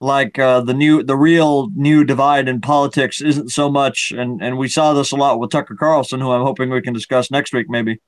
[0.00, 4.58] like uh, the new, the real new divide in politics isn't so much, and and
[4.58, 7.52] we saw this a lot with Tucker Carlson, who I'm hoping we can discuss next
[7.52, 8.00] week, maybe.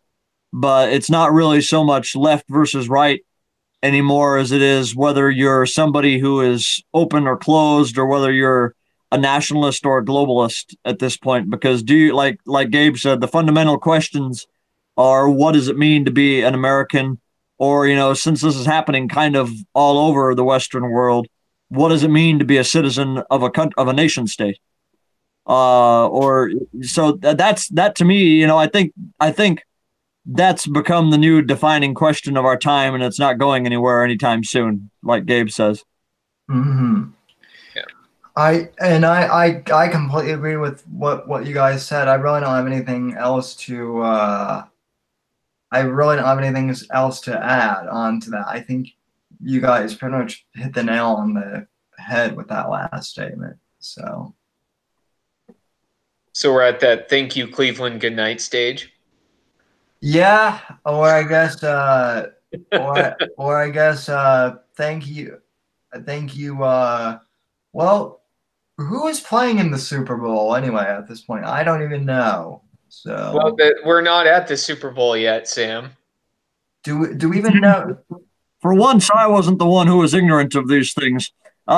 [0.53, 3.21] But it's not really so much left versus right
[3.83, 8.75] anymore as it is whether you're somebody who is open or closed, or whether you're
[9.11, 11.51] a nationalist or a globalist at this point.
[11.51, 14.47] Because do you like like Gabe said, the fundamental questions
[14.97, 17.21] are what does it mean to be an American?
[17.61, 21.27] Or, you know, since this is happening kind of all over the Western world,
[21.69, 24.59] what does it mean to be a citizen of a country, of a nation state?
[25.47, 26.51] Uh, or
[26.83, 29.65] so th- that's that to me, you know, I think I think
[30.27, 34.45] that's become the new defining question of our time, and it's not going anywhere anytime
[34.45, 35.85] soon, like Gabe says.
[36.49, 37.05] hmm
[37.75, 37.83] Yeah.
[38.37, 42.09] I and I, I I completely agree with what what you guys said.
[42.09, 44.03] I really don't have anything else to.
[44.03, 44.65] Uh,
[45.71, 48.47] I really don't have anything else to add on to that.
[48.47, 48.95] I think
[49.41, 51.67] you guys pretty much hit the nail on the
[51.97, 53.57] head with that last statement.
[53.79, 54.35] So
[56.33, 58.93] so we're at that thank you Cleveland good night stage
[60.01, 62.29] yeah, or I guess, uh,
[62.73, 65.41] or or I guess, uh, thank you,
[66.05, 66.63] thank you.
[66.63, 67.19] Uh,
[67.73, 68.23] well,
[68.77, 70.85] who is playing in the Super Bowl anyway?
[70.85, 72.63] At this point, I don't even know.
[72.91, 75.91] So well we're not at the Super Bowl yet Sam
[76.85, 77.99] do we, do we even know?
[78.61, 81.31] For once, I wasn't the one who was ignorant of these things.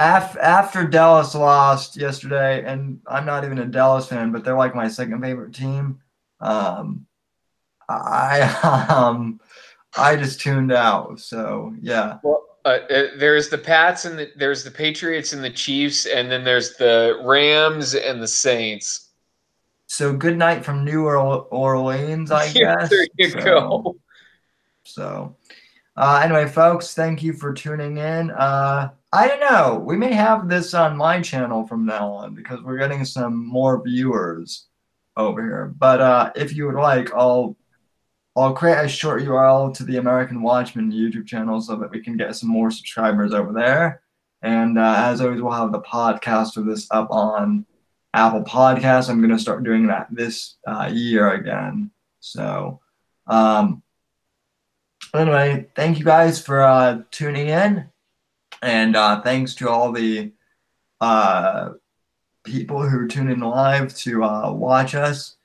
[0.00, 4.86] After Dallas lost yesterday, and I'm not even a Dallas fan, but they're like my
[4.88, 5.98] second favorite team.
[6.40, 7.06] Um,
[7.88, 8.42] I
[8.88, 9.40] um,
[9.96, 11.18] I just tuned out.
[11.18, 15.50] So yeah, Well, uh, uh, there's the Pats and the, there's the Patriots and the
[15.50, 19.08] Chiefs, and then there's the Rams and the Saints.
[19.86, 22.90] so good night from New Orleans, I Yeah, guess.
[22.90, 23.96] there you So- go.
[24.88, 25.36] So,
[25.96, 28.30] uh, anyway, folks, thank you for tuning in.
[28.30, 29.82] Uh, I don't know.
[29.84, 33.82] We may have this on my channel from now on because we're getting some more
[33.82, 34.66] viewers
[35.16, 35.74] over here.
[35.76, 37.56] But uh, if you would like, I'll
[38.36, 42.16] I'll create a short URL to the American Watchmen YouTube channel so that we can
[42.16, 44.02] get some more subscribers over there.
[44.42, 47.66] And uh, as always, we'll have the podcast of this up on
[48.14, 49.10] Apple Podcasts.
[49.10, 51.90] I'm going to start doing that this uh, year again.
[52.20, 52.80] So,
[53.26, 53.82] um,
[55.14, 57.88] anyway, thank you guys for uh, tuning in.
[58.62, 60.32] And uh, thanks to all the
[61.00, 61.70] uh,
[62.44, 65.36] people who tune in live to uh, watch us.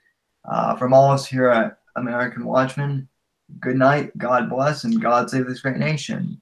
[0.46, 3.08] Uh, from all of us here at American Watchmen,
[3.60, 6.42] good night, God bless, and God save this great nation.